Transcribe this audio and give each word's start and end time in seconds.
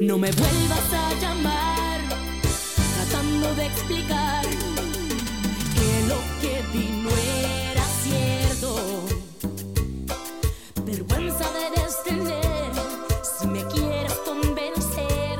No 0.00 0.18
me 0.18 0.30
vuelvas 0.30 0.92
a 0.92 1.12
llamar 1.20 2.00
tratando 2.94 3.54
de 3.54 3.66
explicar 3.66 4.44
que 5.74 6.06
lo 6.08 6.18
que 6.40 6.62
vi 6.72 6.88
no 7.02 7.10
era 7.10 7.84
cierto. 8.02 8.76
Vergüenza 10.84 11.46
debes 11.52 12.02
tener 12.04 12.72
si 13.38 13.46
me 13.46 13.64
quieres 13.68 14.12
convencer 14.24 15.38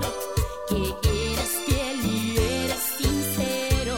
que 0.68 0.94
eres 1.32 1.50
fiel 1.66 2.06
y 2.06 2.36
eres 2.38 2.80
sincero. 2.98 3.96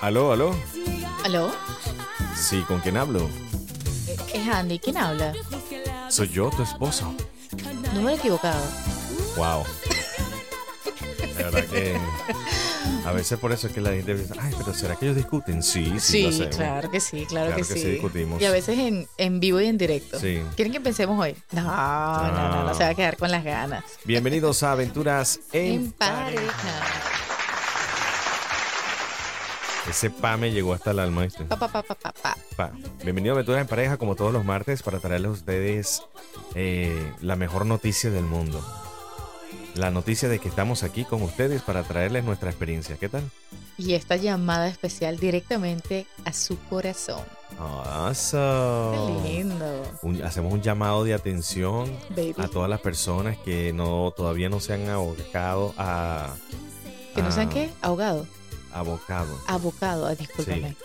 Oh, 0.00 0.06
Aló, 0.06 0.32
aló. 0.32 0.54
¿Aló? 1.24 1.52
Sí, 2.34 2.62
¿con 2.66 2.80
quién 2.80 2.96
hablo? 2.96 3.28
Es 4.32 4.48
Andy. 4.48 4.78
¿Quién 4.78 4.96
habla? 4.96 5.32
Soy 6.12 6.28
yo, 6.28 6.50
tu 6.50 6.62
esposo. 6.62 7.14
Número 7.94 8.16
equivocado. 8.16 8.62
Wow. 9.36 9.64
La 11.38 11.44
verdad 11.50 11.64
que 11.70 11.96
a 13.06 13.12
veces 13.12 13.38
por 13.38 13.50
eso 13.52 13.66
es 13.68 13.72
que 13.72 13.80
la 13.80 13.90
gente 13.92 14.14
dice, 14.14 14.34
ay, 14.38 14.52
pero 14.58 14.74
¿será 14.74 14.96
que 14.96 15.06
ellos 15.06 15.16
discuten? 15.16 15.62
Sí, 15.62 15.86
sí, 15.94 16.00
Sí, 16.00 16.22
lo 16.24 16.28
hacemos. 16.28 16.56
claro 16.56 16.90
que 16.90 17.00
sí, 17.00 17.24
claro, 17.26 17.46
Claro 17.46 17.62
que, 17.62 17.68
que 17.68 17.74
sí. 17.80 17.80
sí 17.86 17.90
discutimos. 17.92 18.42
Y 18.42 18.44
a 18.44 18.50
veces 18.50 18.78
en, 18.78 19.08
en 19.16 19.40
vivo 19.40 19.58
y 19.62 19.66
en 19.68 19.78
directo. 19.78 20.20
Sí. 20.20 20.42
¿Quieren 20.54 20.72
que 20.72 20.76
empecemos 20.76 21.18
hoy? 21.18 21.34
No, 21.52 21.62
no, 21.62 22.28
no, 22.32 22.48
no, 22.56 22.64
No. 22.68 22.74
se 22.74 22.84
va 22.84 22.90
a 22.90 22.94
quedar 22.94 23.16
con 23.16 23.30
las 23.30 23.42
ganas. 23.42 23.82
Bienvenidos 24.04 24.62
a 24.62 24.72
Aventuras 24.72 25.40
en, 25.52 25.72
En 25.72 25.92
pareja. 25.92 27.11
Ese 29.88 30.10
pa 30.10 30.36
me 30.36 30.52
llegó 30.52 30.74
hasta 30.74 30.92
el 30.92 31.00
alma, 31.00 31.22
¿viste? 31.22 31.44
Pa, 31.44 31.56
pa, 31.56 31.68
pa, 31.68 31.82
pa, 31.82 31.94
pa, 31.96 32.12
pa. 32.12 32.36
Pa. 32.56 32.70
Bienvenido 33.02 33.34
a 33.34 33.36
Aventuras 33.36 33.60
en 33.62 33.66
Pareja, 33.66 33.96
como 33.96 34.14
todos 34.14 34.32
los 34.32 34.44
martes, 34.44 34.82
para 34.82 35.00
traerles 35.00 35.28
a 35.30 35.32
ustedes 35.32 36.02
eh, 36.54 37.12
la 37.20 37.34
mejor 37.36 37.66
noticia 37.66 38.10
del 38.10 38.24
mundo. 38.24 38.64
La 39.74 39.90
noticia 39.90 40.28
de 40.28 40.38
que 40.38 40.48
estamos 40.48 40.82
aquí 40.82 41.04
con 41.04 41.22
ustedes 41.22 41.62
para 41.62 41.82
traerles 41.82 42.24
nuestra 42.24 42.50
experiencia. 42.50 42.96
¿Qué 42.96 43.08
tal? 43.08 43.22
Y 43.76 43.94
esta 43.94 44.16
llamada 44.16 44.68
especial 44.68 45.18
directamente 45.18 46.06
a 46.24 46.32
su 46.32 46.58
corazón. 46.68 47.22
Awesome. 47.58 49.22
Qué 49.24 49.28
lindo. 49.30 49.82
Un- 50.02 50.22
hacemos 50.22 50.52
un 50.52 50.62
llamado 50.62 51.04
de 51.04 51.14
atención 51.14 51.90
Baby. 52.10 52.34
a 52.38 52.48
todas 52.48 52.68
las 52.70 52.80
personas 52.80 53.36
que 53.38 53.72
no 53.72 54.12
todavía 54.16 54.48
no 54.48 54.60
se 54.60 54.74
han 54.74 54.88
abocado 54.88 55.74
a 55.76 56.34
¿Que 57.14 57.22
no 57.22 57.32
sean 57.32 57.48
a- 57.48 57.50
qué? 57.50 57.70
Ahogado. 57.82 58.26
Abocado 58.72 59.38
Abocado. 59.46 60.06
Ay, 60.06 60.16
discúlpame. 60.16 60.76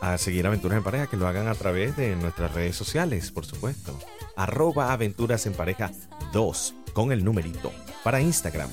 a 0.00 0.16
seguir 0.18 0.46
aventuras 0.46 0.78
en 0.78 0.84
pareja 0.84 1.06
que 1.06 1.16
lo 1.16 1.26
hagan 1.26 1.48
a 1.48 1.54
través 1.54 1.96
de 1.96 2.14
nuestras 2.16 2.52
redes 2.54 2.76
sociales 2.76 3.30
por 3.30 3.44
supuesto 3.46 3.98
arroba 4.36 4.92
aventuras 4.92 5.46
en 5.46 5.54
pareja 5.54 5.90
2 6.32 6.74
con 6.92 7.12
el 7.12 7.24
numerito 7.24 7.72
para 8.04 8.20
Instagram 8.20 8.70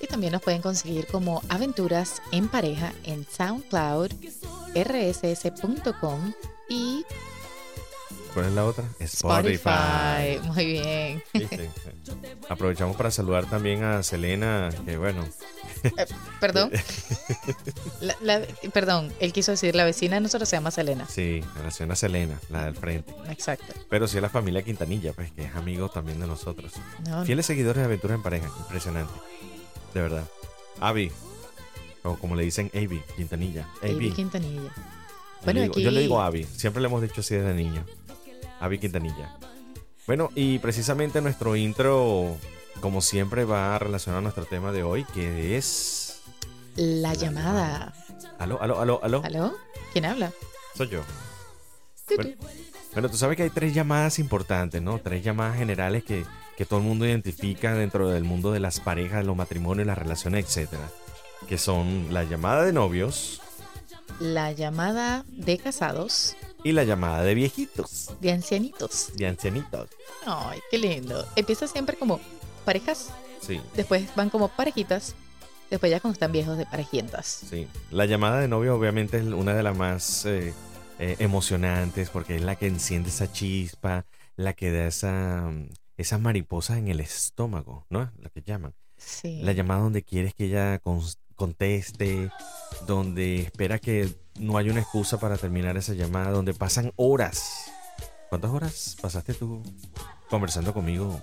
Y 0.00 0.06
también 0.06 0.32
nos 0.32 0.42
pueden 0.42 0.62
conseguir 0.62 1.06
como 1.06 1.42
Aventuras 1.48 2.20
en 2.32 2.48
Pareja 2.48 2.92
en 3.04 3.26
SoundCloud, 3.26 4.10
rss.com 4.74 6.32
y 6.68 7.04
¿cuál 8.32 8.46
es 8.46 8.52
la 8.52 8.64
otra? 8.64 8.84
Spotify. 9.00 10.38
Muy 10.54 10.64
bien. 10.66 11.22
Aprovechamos 12.48 12.96
para 12.96 13.10
saludar 13.10 13.46
también 13.46 13.82
a 13.82 14.02
Selena 14.02 14.70
que 14.84 14.96
bueno 14.96 15.24
Perdón. 16.40 16.70
La- 18.00 18.16
la- 18.22 18.40
perdón, 18.72 19.12
él 19.20 19.32
quiso 19.32 19.50
decir 19.52 19.74
la 19.74 19.84
vecina 19.84 20.16
de 20.16 20.20
nosotros 20.22 20.48
se 20.48 20.56
llama 20.56 20.70
Selena. 20.70 21.06
sí 21.08 21.42
la 21.62 21.70
señora 21.70 21.96
Selena 21.96 22.38
la 22.50 22.64
del 22.66 22.74
frente 22.76 23.14
Exacto. 23.28 23.72
pero 23.88 24.08
sí 24.08 24.18
a 24.18 24.20
la 24.20 24.28
familia 24.28 24.62
Quintanilla 24.62 25.12
pues 25.12 25.30
que 25.32 25.44
es 25.44 25.54
amigo 25.54 25.88
también 25.88 26.20
de 26.20 26.26
nosotros 26.26 26.72
No, 27.06 27.24
Fieles 27.24 27.46
seguidores 27.46 27.78
de 27.80 27.84
Aventuras 27.84 28.16
en 28.16 28.22
Pareja, 28.22 28.48
impresionante. 28.58 29.12
De 29.94 30.00
verdad. 30.00 30.24
Avi, 30.78 31.10
o 32.04 32.14
como 32.16 32.36
le 32.36 32.44
dicen 32.44 32.70
Avi, 32.74 33.02
Quintanilla. 33.16 33.68
Avi 33.82 33.92
Avi. 33.94 34.10
Quintanilla. 34.12 34.62
Yo, 34.62 35.44
Bueno, 35.44 35.60
le 35.60 35.62
digo, 35.62 35.72
aquí- 35.74 35.82
yo 35.82 35.90
le 35.90 36.00
digo 36.00 36.20
Avi, 36.20 36.44
siempre 36.44 36.80
le 36.80 36.88
hemos 36.88 37.02
dicho 37.02 37.20
así 37.20 37.34
desde 37.34 37.54
niño. 37.54 37.84
Avi 38.60 38.78
Quintanilla. 38.78 39.36
Bueno, 40.06 40.30
y 40.34 40.58
precisamente 40.58 41.20
nuestro 41.20 41.56
intro, 41.56 42.36
como 42.80 43.00
siempre, 43.00 43.44
va 43.44 43.78
relacionado 43.78 44.18
a 44.18 44.22
nuestro 44.22 44.44
tema 44.44 44.72
de 44.72 44.82
hoy, 44.82 45.04
que 45.04 45.56
es... 45.56 46.20
La 46.76 47.14
llamada. 47.14 47.92
Aló, 48.38 48.60
aló, 48.62 48.80
aló, 48.80 49.00
aló. 49.02 49.22
¿Aló? 49.24 49.54
¿Quién 49.92 50.04
habla? 50.04 50.32
Soy 50.76 50.88
yo. 50.88 51.02
Bueno, 52.16 52.30
bueno, 52.92 53.08
tú 53.08 53.16
sabes 53.16 53.36
que 53.36 53.44
hay 53.44 53.50
tres 53.50 53.74
llamadas 53.74 54.18
importantes, 54.18 54.80
¿no? 54.82 54.98
Tres 54.98 55.22
llamadas 55.22 55.56
generales 55.56 56.04
que, 56.04 56.24
que 56.56 56.64
todo 56.64 56.80
el 56.80 56.86
mundo 56.86 57.06
identifica 57.06 57.74
dentro 57.74 58.08
del 58.08 58.24
mundo 58.24 58.50
de 58.52 58.60
las 58.60 58.80
parejas, 58.80 59.24
los 59.24 59.36
matrimonios, 59.36 59.86
las 59.86 59.98
relaciones, 59.98 60.46
etcétera. 60.46 60.88
Que 61.48 61.58
son 61.58 62.12
la 62.12 62.24
llamada 62.24 62.64
de 62.64 62.72
novios 62.72 63.40
La 64.18 64.52
llamada 64.52 65.24
de 65.28 65.58
casados, 65.58 66.36
y 66.62 66.72
la 66.72 66.84
llamada 66.84 67.22
de 67.22 67.34
viejitos, 67.34 68.10
de 68.20 68.32
ancianitos. 68.32 69.12
de 69.16 69.26
ancianitos. 69.26 69.88
Ay, 70.26 70.60
qué 70.70 70.78
lindo. 70.78 71.26
Empieza 71.36 71.66
siempre 71.66 71.96
como 71.96 72.20
parejas, 72.70 73.10
Sí, 73.40 73.60
después 73.74 74.14
van 74.14 74.30
como 74.30 74.46
parejitas, 74.46 75.16
después 75.70 75.90
ya 75.90 75.98
cuando 75.98 76.12
están 76.12 76.30
viejos 76.30 76.56
de 76.56 76.66
parejientas. 76.66 77.26
sí. 77.26 77.66
La 77.90 78.06
llamada 78.06 78.38
de 78.38 78.46
novio 78.46 78.76
obviamente 78.76 79.18
es 79.18 79.24
una 79.24 79.54
de 79.54 79.64
las 79.64 79.76
más 79.76 80.24
eh, 80.24 80.54
eh, 81.00 81.16
emocionantes 81.18 82.10
porque 82.10 82.36
es 82.36 82.42
la 82.42 82.54
que 82.54 82.68
enciende 82.68 83.08
esa 83.08 83.32
chispa, 83.32 84.06
la 84.36 84.52
que 84.52 84.70
da 84.70 84.86
esa, 84.86 85.48
mm, 85.50 85.70
esas 85.96 86.20
mariposas 86.20 86.78
en 86.78 86.86
el 86.86 87.00
estómago, 87.00 87.86
¿no? 87.90 88.08
La 88.20 88.30
que 88.30 88.40
llaman. 88.42 88.72
Sí. 88.96 89.40
La 89.42 89.50
llamada 89.50 89.80
donde 89.80 90.04
quieres 90.04 90.32
que 90.32 90.44
ella 90.44 90.80
conteste, 91.34 92.30
donde 92.86 93.40
espera 93.40 93.80
que 93.80 94.14
no 94.38 94.58
haya 94.58 94.70
una 94.70 94.82
excusa 94.82 95.18
para 95.18 95.36
terminar 95.38 95.76
esa 95.76 95.94
llamada, 95.94 96.30
donde 96.30 96.54
pasan 96.54 96.92
horas. 96.94 97.68
¿Cuántas 98.28 98.52
horas 98.52 98.96
pasaste 99.00 99.34
tú 99.34 99.60
conversando 100.28 100.72
conmigo 100.72 101.20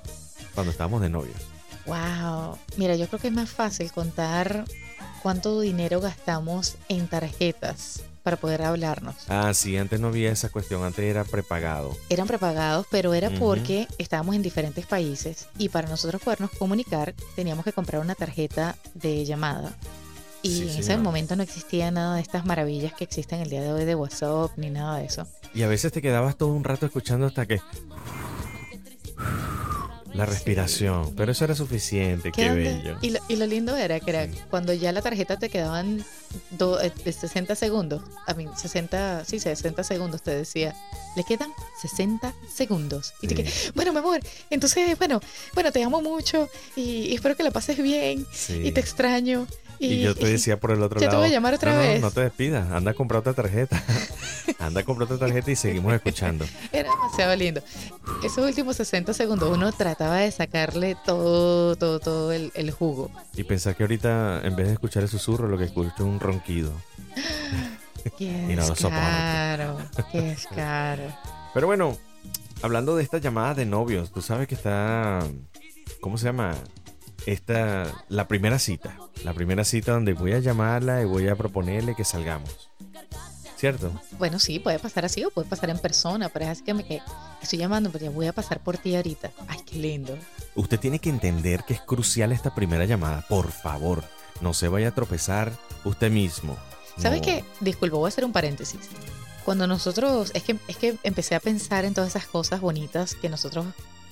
cuando 0.58 0.72
estábamos 0.72 1.02
de 1.02 1.10
novios? 1.10 1.38
Wow. 1.86 2.58
Mira, 2.78 2.96
yo 2.96 3.08
creo 3.08 3.20
que 3.20 3.28
es 3.28 3.34
más 3.34 3.52
fácil 3.52 3.92
contar 3.92 4.66
cuánto 5.22 5.62
dinero 5.62 6.02
gastamos 6.02 6.78
en 6.90 7.08
tarjetas 7.08 8.02
para 8.24 8.38
poder 8.38 8.64
hablarnos. 8.64 9.14
Ah, 9.30 9.54
sí, 9.54 9.78
antes 9.78 10.00
no 10.00 10.08
había 10.08 10.32
esa 10.32 10.50
cuestión, 10.50 10.84
antes 10.84 11.06
era 11.06 11.26
prepagado. 11.26 11.96
Eran 12.10 12.26
prepagados, 12.26 12.88
pero 12.90 13.14
era 13.14 13.30
porque 13.30 13.88
estábamos 14.00 14.36
en 14.36 14.42
diferentes 14.42 14.88
países 14.88 15.48
y 15.60 15.70
para 15.70 15.88
nosotros 15.88 16.24
podernos 16.24 16.50
comunicar 16.50 17.14
teníamos 17.36 17.64
que 17.64 17.72
comprar 17.72 18.02
una 18.02 18.16
tarjeta 18.16 18.78
de 18.96 19.26
llamada. 19.26 19.76
Y 20.42 20.50
Sí, 20.50 20.70
en 20.72 20.80
ese 20.80 20.98
momento 20.98 21.36
no 21.36 21.44
existía 21.44 21.92
nada 21.92 22.16
de 22.16 22.22
estas 22.22 22.46
maravillas 22.48 22.94
que 22.94 23.04
existen 23.04 23.42
el 23.42 23.52
día 23.52 23.62
de 23.62 23.74
hoy 23.74 23.86
de 23.86 23.94
WhatsApp 23.94 24.54
ni 24.58 24.72
nada 24.72 24.98
de 24.98 25.06
eso. 25.06 25.28
Y 25.54 25.62
a 25.62 25.68
veces 25.68 25.92
te 25.92 26.02
quedabas 26.02 26.36
todo 26.36 26.50
un 26.50 26.64
rato 26.64 26.88
escuchando 26.88 27.28
hasta 27.28 27.46
que... 27.46 27.62
La 30.18 30.26
respiración, 30.26 31.14
pero 31.16 31.32
eso 31.32 31.46
era 31.46 31.54
suficiente, 31.56 32.32
qué 32.32 32.50
bello. 32.52 32.98
Y 33.02 33.12
lo, 33.12 33.20
y 33.28 33.36
lo 33.36 33.46
lindo 33.46 33.76
era 33.78 34.00
que 34.00 34.10
era 34.12 34.26
Sí. 34.26 34.32
cuando 34.50 34.74
ya 34.74 34.92
la 34.92 35.02
tarjeta 35.02 35.38
te 35.38 35.50
quedaban 35.50 36.04
do- 36.52 36.82
eh, 36.82 36.92
de 37.06 37.12
60 37.14 37.56
segundos, 37.56 38.02
a 38.26 38.34
mí 38.34 38.48
60, 38.56 39.24
sí, 39.26 39.40
60 39.40 39.84
segundos 39.84 40.22
te 40.24 40.32
decía, 40.32 40.76
le 41.16 41.24
quedan 41.24 41.52
60 41.82 42.34
segundos. 42.54 43.14
Y 43.22 43.28
te 43.28 43.36
Sí. 43.36 43.44
que, 43.44 43.72
bueno, 43.76 43.94
mi 43.94 44.00
amor, 44.00 44.20
entonces, 44.50 44.98
bueno, 44.98 45.22
bueno, 45.54 45.72
te 45.72 45.84
amo 45.84 46.02
mucho 46.02 46.50
y, 46.76 46.82
y 47.10 47.16
espero 47.16 47.36
que 47.36 47.44
la 47.44 47.52
pases 47.52 47.78
bien 47.82 48.26
Sí. 48.34 48.62
y 48.64 48.72
te 48.72 48.80
extraño. 48.82 49.48
Y, 49.80 49.94
Y 49.94 50.02
yo 50.02 50.16
te 50.16 50.26
decía 50.28 50.60
por 50.60 50.72
el 50.72 50.82
otro 50.82 51.00
ya 51.00 51.08
te 51.08 51.12
lado. 51.12 51.20
voy 51.20 51.30
a 51.30 51.32
llamar 51.32 51.54
otra 51.54 51.72
"No, 51.74 51.78
no, 51.78 51.84
vez". 51.84 52.02
No 52.02 52.12
te 52.12 52.22
despidas, 52.22 52.72
anda 52.72 52.92
a 52.92 52.94
comprar 52.94 53.20
otra 53.20 53.34
tarjeta. 53.34 53.82
anda 54.60 54.82
a 54.82 54.84
comprar 54.84 55.06
otra 55.12 55.28
tarjeta 55.28 55.52
y 55.52 55.56
seguimos 55.56 55.94
escuchando. 55.94 56.46
Era 56.72 56.90
demasiado 56.92 57.36
lindo. 57.36 57.62
Esos 58.24 58.40
últimos 58.48 58.76
60 58.78 59.14
segundos 59.14 59.50
uno 59.56 59.72
trataba 59.72 60.18
de 60.18 60.32
sacarle 60.32 60.96
todo, 61.06 61.76
todo, 61.76 62.00
todo 62.00 62.32
el, 62.32 62.52
el 62.56 62.72
jugo. 62.72 63.12
Y 63.36 63.44
pensar 63.44 63.76
que 63.76 63.84
ahorita, 63.84 64.42
en 64.44 64.56
vez 64.56 64.68
de 64.68 64.74
escuchar 64.74 65.04
el 65.04 65.10
susurro, 65.10 65.48
lo 65.48 65.58
que 65.58 65.66
escucho 65.66 65.92
es 65.96 66.00
un 66.02 66.20
ronquido. 66.20 66.72
Qué 68.18 68.26
Y 68.50 68.56
no 68.56 68.62
lo 68.64 68.70
descaro, 68.70 69.78
qué 70.12 70.22
descaro. 70.22 71.04
Pero 71.54 71.68
bueno, 71.68 71.98
hablando 72.62 72.96
de 72.96 73.04
esta 73.04 73.18
llamada 73.18 73.54
de 73.54 73.66
novios, 73.66 74.12
tú 74.12 74.22
sabes 74.22 74.48
que 74.48 74.56
está. 74.56 75.20
¿Cómo 76.00 76.18
se 76.18 76.26
llama? 76.26 76.56
Esta. 77.28 78.06
La 78.10 78.28
primera 78.28 78.58
cita. 78.58 78.98
La 79.26 79.34
primera 79.34 79.64
cita 79.66 79.92
donde 79.92 80.14
voy 80.14 80.32
a 80.34 80.40
llamarla 80.40 81.02
y 81.02 81.06
voy 81.06 81.28
a 81.28 81.36
proponerle 81.36 81.94
que 81.94 82.06
salgamos. 82.06 82.70
¿Cierto? 83.58 83.92
Bueno, 84.18 84.40
sí, 84.40 84.60
puede 84.60 84.80
pasar 84.80 85.04
así 85.04 85.26
o 85.26 85.32
puede 85.32 85.50
pasar 85.50 85.70
en 85.72 85.80
persona, 85.80 86.30
pero 86.30 86.46
es 86.46 86.52
así 86.52 86.64
que 86.64 86.74
me 86.74 86.86
que 86.86 87.02
estoy 87.42 87.60
llamando, 87.60 87.90
pero 87.92 88.06
ya 88.06 88.12
voy 88.12 88.28
a 88.28 88.34
pasar 88.34 88.60
por 88.62 88.78
ti 88.78 88.96
ahorita. 88.96 89.32
Ay, 89.48 89.60
qué 89.66 89.76
lindo. 89.78 90.18
Usted 90.56 90.80
tiene 90.80 91.00
que 91.00 91.10
entender 91.10 91.64
que 91.66 91.74
es 91.74 91.82
crucial 91.82 92.32
esta 92.32 92.54
primera 92.56 92.86
llamada. 92.86 93.26
Por 93.28 93.52
favor, 93.52 94.04
no 94.42 94.54
se 94.54 94.68
vaya 94.70 94.90
a 94.90 94.96
tropezar 94.96 95.52
usted 95.84 96.10
mismo. 96.12 96.56
¿Sabes 96.98 97.20
No. 97.20 97.26
qué? 97.26 97.44
Disculpa, 97.60 97.98
voy 97.98 98.08
a 98.08 98.10
hacer 98.10 98.24
un 98.26 98.32
paréntesis. 98.32 98.80
Cuando 99.44 99.66
nosotros, 99.68 100.32
es 100.34 100.44
que, 100.44 100.58
es 100.68 100.78
que 100.78 100.96
empecé 101.04 101.34
a 101.36 101.40
pensar 101.40 101.84
en 101.84 101.94
todas 101.94 102.12
esas 102.12 102.28
cosas 102.28 102.62
bonitas 102.62 103.16
que 103.16 103.28
nosotros 103.28 103.66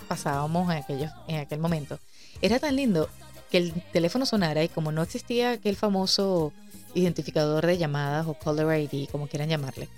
pasábamos 0.05 0.71
en, 0.71 0.77
aquellos, 0.77 1.11
en 1.27 1.39
aquel 1.39 1.59
momento. 1.59 1.99
Era 2.41 2.59
tan 2.59 2.75
lindo 2.75 3.09
que 3.51 3.57
el 3.57 3.73
teléfono 3.93 4.25
sonara 4.25 4.63
y 4.63 4.69
como 4.69 4.91
no 4.91 5.01
existía 5.03 5.51
aquel 5.51 5.75
famoso 5.75 6.51
identificador 6.93 7.65
de 7.65 7.77
llamadas 7.77 8.25
o 8.27 8.33
caller 8.35 8.79
ID, 8.91 9.09
como 9.09 9.27
quieran 9.27 9.49
llamarle, 9.49 9.89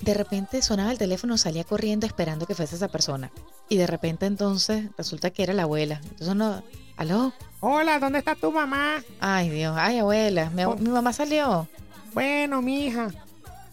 de 0.00 0.14
repente 0.14 0.60
sonaba 0.62 0.90
el 0.92 0.98
teléfono, 0.98 1.36
salía 1.38 1.64
corriendo 1.64 2.06
esperando 2.06 2.46
que 2.46 2.54
fuese 2.54 2.76
esa 2.76 2.88
persona. 2.88 3.30
Y 3.68 3.76
de 3.76 3.86
repente 3.86 4.26
entonces 4.26 4.86
resulta 4.98 5.30
que 5.30 5.42
era 5.42 5.54
la 5.54 5.62
abuela. 5.62 6.00
Entonces 6.02 6.34
no, 6.34 6.62
aló, 6.96 7.32
Hola, 7.60 7.98
¿dónde 7.98 8.18
está 8.18 8.34
tu 8.34 8.50
mamá? 8.52 9.02
ay 9.20 9.48
Dios, 9.50 9.74
ay 9.78 9.98
abuela, 9.98 10.50
mi, 10.50 10.64
Oh. 10.64 10.76
mi 10.76 10.90
mamá 10.90 11.12
salió. 11.12 11.68
Bueno, 12.12 12.60
mija. 12.62 13.08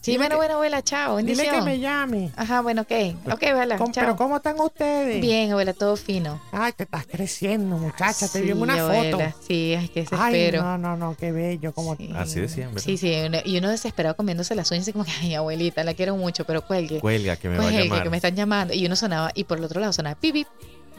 Sí, 0.02 0.18
bueno, 0.18 0.32
que- 0.32 0.36
bueno, 0.38 0.54
abuela, 0.56 0.82
chao, 0.82 1.18
Dile 1.18 1.48
que 1.48 1.62
me 1.62 1.78
llame. 1.80 2.32
Ajá, 2.36 2.62
bueno, 2.62 2.82
ok, 2.82 2.92
ok, 3.32 3.44
abuela, 3.44 3.78
¿Cómo- 3.78 3.92
chao. 3.94 4.04
pero 4.04 4.16
¿cómo 4.16 4.38
están 4.38 4.60
ustedes? 4.60 5.22
Bien, 5.22 5.52
abuela, 5.52 5.74
todo 5.74 5.96
fino. 5.96 6.42
Ay, 6.52 6.74
te 6.74 6.84
estás 6.84 7.06
creciendo, 7.06 7.78
muchacha. 7.78 8.28
Te 8.28 8.42
vi 8.42 8.50
en 8.52 8.62
una 8.62 8.82
abuela, 8.82 9.18
foto. 9.30 9.38
Sí, 9.48 9.76
ay, 9.78 9.90
qué 9.90 10.00
Ay, 10.12 10.34
desespero. 10.34 10.64
no, 10.64 10.78
no, 10.80 10.98
no, 10.98 11.16
qué 11.16 11.32
bello. 11.32 11.72
Como... 11.74 11.96
Sí. 11.98 12.10
Así 12.16 12.40
decían, 12.40 12.70
¿verdad? 12.74 12.84
Sí, 12.84 12.98
sí, 12.98 13.14
y 13.46 13.58
uno 13.60 13.70
desesperado 13.70 14.16
comiéndose 14.16 14.56
las 14.56 14.72
uñas, 14.72 14.88
y 14.88 14.92
como 14.92 15.06
que, 15.06 15.12
ay, 15.22 15.36
abuelita, 15.36 15.84
la 15.84 15.94
quiero 15.94 16.16
mucho, 16.16 16.46
pero 16.46 16.66
cuelgue. 16.66 17.00
Cuelga, 17.00 17.36
que 17.36 17.50
me 17.50 17.58
va 17.58 17.64
a 17.64 17.68
Cuelgue, 17.68 17.84
llamar. 17.84 18.04
que 18.04 18.10
me 18.10 18.18
están 18.18 18.36
llamando. 18.36 18.74
Y 18.74 18.84
uno 18.86 18.96
sonaba, 18.96 19.32
y 19.36 19.44
por 19.44 19.60
el 19.60 19.64
otro 19.66 19.80
lado 19.80 19.94
sonaba 19.94 20.16
pip, 20.20 20.34
pip, 20.34 20.48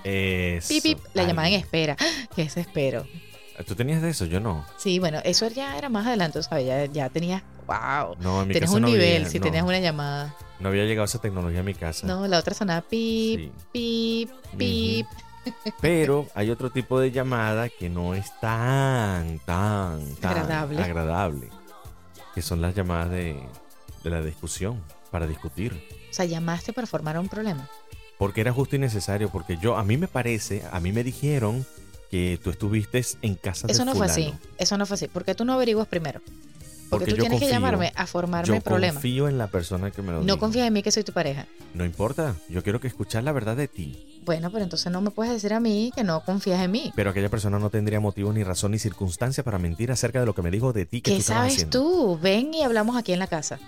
Eso. 0.04 0.68
pip, 0.68 0.82
pip, 0.82 0.98
la 1.14 1.22
Ay, 1.22 1.28
llamada 1.28 1.48
en 1.48 1.54
espera. 1.54 1.96
Qué 2.36 2.44
desespero. 2.44 3.06
¿Tú 3.66 3.74
tenías 3.76 4.00
de 4.02 4.10
eso? 4.10 4.24
Yo 4.26 4.40
no. 4.40 4.64
Sí, 4.76 4.98
bueno, 4.98 5.20
eso 5.24 5.46
ya 5.48 5.76
era 5.76 5.88
más 5.88 6.06
adelante, 6.06 6.42
¿sabes? 6.42 6.66
Ya, 6.66 6.86
ya 6.86 7.08
tenías, 7.10 7.42
wow. 7.66 8.16
No, 8.20 8.42
en 8.42 8.48
mi 8.48 8.54
Tenías 8.54 8.70
casa 8.70 8.76
un 8.76 8.82
no 8.82 8.88
nivel 8.88 9.16
había, 9.16 9.28
si 9.30 9.38
no, 9.38 9.44
tenías 9.44 9.64
una 9.64 9.78
llamada. 9.80 10.34
no 10.60 10.68
había 10.68 10.84
llegado 10.84 11.04
esa 11.04 11.20
tecnología 11.20 11.60
a 11.60 11.62
mi 11.62 11.74
casa. 11.74 12.06
No, 12.06 12.26
la 12.26 12.38
otra 12.38 12.54
sonaba 12.54 12.80
pip, 12.82 13.40
Sí. 13.40 13.52
pip, 13.72 14.30
pip. 14.58 15.06
Pero 15.80 16.26
hay 16.34 16.50
otro 16.50 16.70
tipo 16.70 17.00
de 17.00 17.10
llamada 17.10 17.68
que 17.68 17.88
no 17.88 18.14
es 18.14 18.30
tan, 18.40 19.38
tan, 19.40 20.14
tan 20.16 20.30
Agradable. 20.38 20.82
agradable, 20.82 21.48
que 22.34 22.42
son 22.42 22.60
las 22.60 22.74
llamadas 22.74 23.10
de, 23.10 23.42
de 24.04 24.10
la 24.10 24.20
discusión, 24.22 24.80
para 25.10 25.26
discutir. 25.26 25.72
O 26.10 26.14
sea, 26.14 26.24
llamaste 26.26 26.72
para 26.72 26.86
formar 26.86 27.18
un 27.18 27.28
problema. 27.28 27.68
Porque 28.18 28.40
era 28.40 28.52
justo 28.52 28.76
y 28.76 28.78
necesario, 28.78 29.30
porque 29.30 29.56
yo, 29.56 29.76
a 29.76 29.82
mí 29.82 29.96
me 29.96 30.06
parece, 30.06 30.62
a 30.70 30.78
mí 30.78 30.92
me 30.92 31.02
dijeron 31.02 31.66
que 32.10 32.38
tú 32.42 32.50
estuviste 32.50 33.02
en 33.22 33.34
casa 33.34 33.66
de 33.66 33.72
Eso 33.72 33.84
no 33.84 33.94
fue 33.94 34.06
así. 34.06 34.32
Eso 34.58 34.76
no 34.78 34.86
fue 34.86 34.94
así. 34.94 35.08
Porque 35.08 35.34
tú 35.34 35.44
no 35.44 35.54
averiguas 35.54 35.88
primero. 35.88 36.20
Porque, 36.92 37.06
Porque 37.06 37.14
tú 37.14 37.20
tienes 37.22 37.40
que 37.40 37.48
llamarme 37.48 37.90
a 37.96 38.06
formarme 38.06 38.54
Yo 38.54 38.60
problema. 38.60 38.92
confío 38.92 39.26
en 39.26 39.38
la 39.38 39.46
persona 39.46 39.90
que 39.90 40.02
me 40.02 40.12
lo 40.12 40.22
No 40.22 40.38
confías 40.38 40.66
en 40.66 40.74
mí 40.74 40.82
que 40.82 40.92
soy 40.92 41.02
tu 41.04 41.12
pareja. 41.14 41.46
No 41.72 41.86
importa, 41.86 42.34
yo 42.50 42.62
quiero 42.62 42.80
que 42.80 42.86
escuchar 42.88 43.24
la 43.24 43.32
verdad 43.32 43.56
de 43.56 43.66
ti. 43.66 44.20
Bueno, 44.26 44.50
pero 44.52 44.62
entonces 44.62 44.92
no 44.92 45.00
me 45.00 45.10
puedes 45.10 45.32
decir 45.32 45.54
a 45.54 45.58
mí 45.58 45.90
que 45.96 46.04
no 46.04 46.22
confías 46.22 46.60
en 46.60 46.70
mí. 46.70 46.92
Pero 46.94 47.08
aquella 47.08 47.30
persona 47.30 47.58
no 47.58 47.70
tendría 47.70 47.98
motivo 47.98 48.30
ni 48.34 48.44
razón 48.44 48.72
ni 48.72 48.78
circunstancia 48.78 49.42
para 49.42 49.58
mentir 49.58 49.90
acerca 49.90 50.20
de 50.20 50.26
lo 50.26 50.34
que 50.34 50.42
me 50.42 50.50
dijo 50.50 50.74
de 50.74 50.84
ti 50.84 51.00
que 51.00 51.12
¿Qué 51.12 51.16
tú 51.16 51.22
sabes 51.22 51.54
haciendo. 51.54 51.80
tú? 51.80 52.18
Ven 52.20 52.52
y 52.52 52.62
hablamos 52.62 52.94
aquí 52.98 53.14
en 53.14 53.20
la 53.20 53.26
casa. 53.26 53.58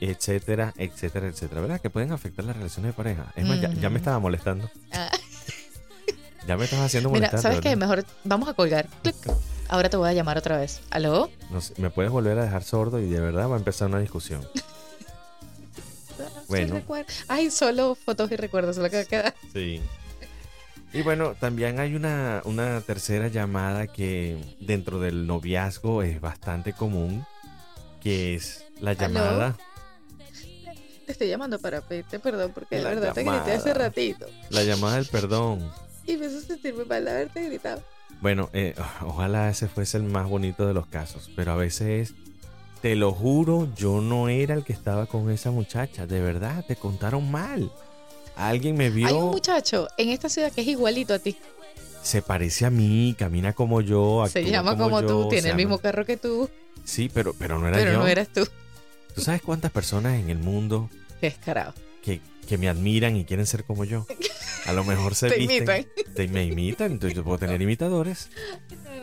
Etcétera, 0.00 0.74
etcétera, 0.76 1.28
etcétera. 1.28 1.60
¿Verdad? 1.60 1.80
Que 1.80 1.90
pueden 1.90 2.10
afectar 2.10 2.44
las 2.44 2.56
relaciones 2.56 2.88
de 2.90 2.92
pareja. 2.96 3.32
Es 3.36 3.46
más, 3.46 3.60
ya, 3.60 3.68
ya 3.72 3.82
me 3.82 3.86
Ujú. 3.88 3.96
estaba 3.98 4.18
molestando. 4.18 4.68
Ah. 4.92 5.10
Ya 6.46 6.56
me 6.58 6.64
estás 6.64 6.80
haciendo 6.80 7.08
Mira, 7.08 7.20
molestar. 7.20 7.40
¿sabes 7.40 7.58
de 7.58 7.62
qué? 7.70 7.76
Mejor 7.76 8.04
vamos 8.24 8.48
a 8.50 8.52
colgar. 8.52 8.86
Clic. 9.02 9.14
Ahora 9.74 9.88
te 9.90 9.96
voy 9.96 10.08
a 10.08 10.12
llamar 10.12 10.38
otra 10.38 10.56
vez. 10.56 10.82
¿Aló? 10.90 11.28
No 11.50 11.60
sé, 11.60 11.74
me 11.78 11.90
puedes 11.90 12.12
volver 12.12 12.38
a 12.38 12.44
dejar 12.44 12.62
sordo 12.62 13.00
y 13.00 13.08
de 13.10 13.18
verdad 13.18 13.48
va 13.50 13.56
a 13.56 13.58
empezar 13.58 13.88
una 13.88 13.98
discusión. 13.98 14.46
Bueno. 16.46 16.80
Ay, 17.26 17.50
solo 17.50 17.96
fotos 17.96 18.30
y 18.30 18.36
recuerdos, 18.36 18.76
lo 18.76 18.88
que 18.88 19.04
queda. 19.06 19.34
Sí. 19.52 19.80
Y 20.92 21.02
bueno, 21.02 21.34
también 21.40 21.80
hay 21.80 21.96
una, 21.96 22.40
una 22.44 22.80
tercera 22.82 23.26
llamada 23.26 23.88
que 23.88 24.38
dentro 24.60 25.00
del 25.00 25.26
noviazgo 25.26 26.02
es 26.04 26.20
bastante 26.20 26.72
común, 26.72 27.26
que 28.00 28.36
es 28.36 28.64
la 28.78 28.92
¿Aló? 28.92 29.00
llamada, 29.00 29.56
Te 31.06 31.12
estoy 31.12 31.28
llamando 31.28 31.58
para 31.58 31.80
pedirte 31.80 32.20
perdón 32.20 32.52
porque 32.54 32.76
de 32.76 32.82
La 32.82 32.90
verdad 32.90 33.12
te 33.14 33.24
grité 33.24 33.52
hace 33.54 33.74
ratito. 33.74 34.26
la 34.50 34.62
llamada 34.62 34.96
del 34.96 35.06
perdón. 35.06 35.68
Y 36.06 36.16
me 36.16 36.26
hizo 36.26 36.40
sentirme 36.42 36.84
mal 36.84 37.04
de 37.06 37.10
haberte 37.10 37.42
gritado. 37.48 37.82
Bueno, 38.24 38.48
eh, 38.54 38.74
ojalá 39.02 39.50
ese 39.50 39.68
fuese 39.68 39.98
el 39.98 40.04
más 40.04 40.26
bonito 40.26 40.66
de 40.66 40.72
los 40.72 40.86
casos, 40.86 41.30
pero 41.36 41.52
a 41.52 41.56
veces, 41.56 42.14
te 42.80 42.96
lo 42.96 43.12
juro, 43.12 43.68
yo 43.76 44.00
no 44.00 44.30
era 44.30 44.54
el 44.54 44.64
que 44.64 44.72
estaba 44.72 45.04
con 45.04 45.30
esa 45.30 45.50
muchacha, 45.50 46.06
de 46.06 46.22
verdad, 46.22 46.64
te 46.66 46.74
contaron 46.74 47.30
mal. 47.30 47.70
Alguien 48.34 48.78
me 48.78 48.88
vio, 48.88 49.08
Hay 49.08 49.12
un 49.12 49.26
muchacho 49.28 49.88
en 49.98 50.08
esta 50.08 50.30
ciudad 50.30 50.50
que 50.50 50.62
es 50.62 50.68
igualito 50.68 51.12
a 51.12 51.18
ti. 51.18 51.36
se 52.00 52.22
parece 52.22 52.64
a 52.64 52.70
mí, 52.70 53.14
camina 53.18 53.52
como 53.52 53.82
yo, 53.82 54.24
Se 54.26 54.42
llama 54.42 54.74
como, 54.78 55.02
yo, 55.02 55.06
tú, 55.06 55.28
tiene 55.28 55.50
el 55.50 55.56
mismo 55.56 55.76
carro 55.76 56.06
que 56.06 56.16
tú, 56.16 56.48
Sí, 56.82 57.10
pero, 57.12 57.34
pero 57.38 57.58
no 57.58 57.68
era 57.68 57.76
pero 57.76 57.92
yo. 57.92 57.98
no 57.98 58.06
eras 58.06 58.28
tú. 58.28 58.48
¿Tú 59.14 59.20
sabes 59.20 59.42
cuántas 59.42 59.70
personas 59.70 60.14
en 60.18 60.30
el 60.30 60.38
mundo 60.38 60.88
Qué 61.20 61.26
descarado. 61.28 61.74
que, 62.02 62.22
que 62.48 62.56
me 62.56 62.70
admiran 62.70 63.16
y 63.18 63.26
quieren 63.26 63.44
ser 63.44 63.64
como 63.64 63.84
yo? 63.84 64.06
A 64.66 64.72
lo 64.72 64.84
mejor 64.84 65.14
se 65.14 65.28
Te 65.28 65.36
visten. 65.36 65.56
imitan. 65.58 65.86
te- 66.14 66.28
me 66.28 66.44
imitan, 66.44 66.92
entonces 66.92 67.14
yo 67.16 67.22
puedo 67.24 67.38
tener 67.38 67.60
imitadores. 67.60 68.30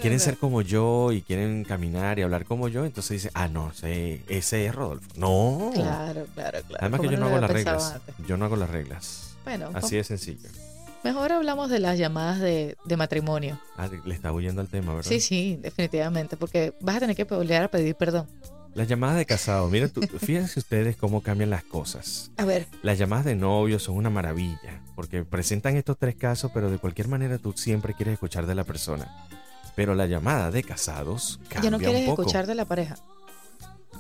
Quieren 0.01 0.19
ser 0.19 0.37
como 0.37 0.61
yo 0.63 1.11
y 1.11 1.21
quieren 1.21 1.63
caminar 1.63 2.17
y 2.17 2.23
hablar 2.23 2.45
como 2.45 2.67
yo, 2.67 2.85
entonces 2.85 3.11
dicen, 3.21 3.31
ah, 3.35 3.47
no, 3.47 3.69
ese, 3.71 4.21
ese 4.27 4.65
es 4.65 4.73
Rodolfo. 4.73 5.07
No. 5.15 5.69
Claro, 5.73 6.25
claro, 6.33 6.59
claro. 6.67 6.77
Además 6.79 7.01
que 7.01 7.07
¿Cómo 7.07 7.11
yo 7.11 7.19
no 7.19 7.27
hago 7.27 7.37
las 7.39 7.51
reglas. 7.51 7.91
antes? 7.93 8.15
Yo 8.27 8.37
no 8.37 8.45
hago 8.45 8.55
las 8.55 8.69
reglas. 8.71 9.35
Bueno, 9.43 9.69
Así 9.73 9.97
de 9.97 10.03
sencillo. 10.03 10.49
mejor 11.03 11.31
hablamos 11.31 11.69
de 11.69 11.79
las 11.79 11.99
llamadas 11.99 12.39
de, 12.39 12.77
de 12.85 12.97
matrimonio. 12.97 13.59
Ah, 13.77 13.89
le 14.05 14.15
está 14.15 14.31
huyendo 14.31 14.61
al 14.61 14.67
tema, 14.69 14.95
¿verdad? 14.95 15.07
Sí, 15.09 15.19
sí, 15.19 15.59
definitivamente, 15.61 16.35
porque 16.37 16.73
vas 16.81 16.95
a 16.95 16.99
tener 17.01 17.15
que 17.15 17.23
volver 17.25 17.61
a 17.63 17.67
pedir 17.69 17.93
perdón. 17.95 18.27
Las 18.73 18.88
llamadas 18.88 19.18
de 19.18 19.25
casados, 19.25 19.69
miren, 19.69 19.89
tú- 19.89 20.01
fíjense 20.01 20.59
ustedes 20.59 20.95
cómo 20.95 21.21
cambian 21.21 21.50
las 21.50 21.63
cosas. 21.63 22.31
A 22.38 22.45
ver, 22.45 22.68
Las 22.83 22.97
llamadas 22.97 23.25
de 23.25 23.35
novios 23.35 23.83
son 23.83 23.95
una 23.97 24.09
maravilla, 24.09 24.81
porque 24.95 25.23
presentan 25.23 25.75
estos 25.75 25.97
tres 25.97 26.15
casos, 26.15 26.51
pero 26.53 26.71
de 26.71 26.77
cualquier 26.77 27.07
manera 27.09 27.38
tú 27.38 27.53
siempre 27.56 27.94
quieres 27.94 28.13
escuchar 28.13 28.45
de 28.47 28.56
la 28.56 28.63
persona. 28.63 29.07
Pero 29.75 29.94
la 29.95 30.06
llamada 30.06 30.51
de 30.51 30.63
casados 30.63 31.39
cambia 31.50 31.63
ya 31.69 31.71
no 31.71 31.77
quieres 31.79 32.01
un 32.01 32.06
poco. 32.07 32.21
escuchar 32.23 32.47
de 32.47 32.56
la 32.56 32.65
pareja. 32.65 32.95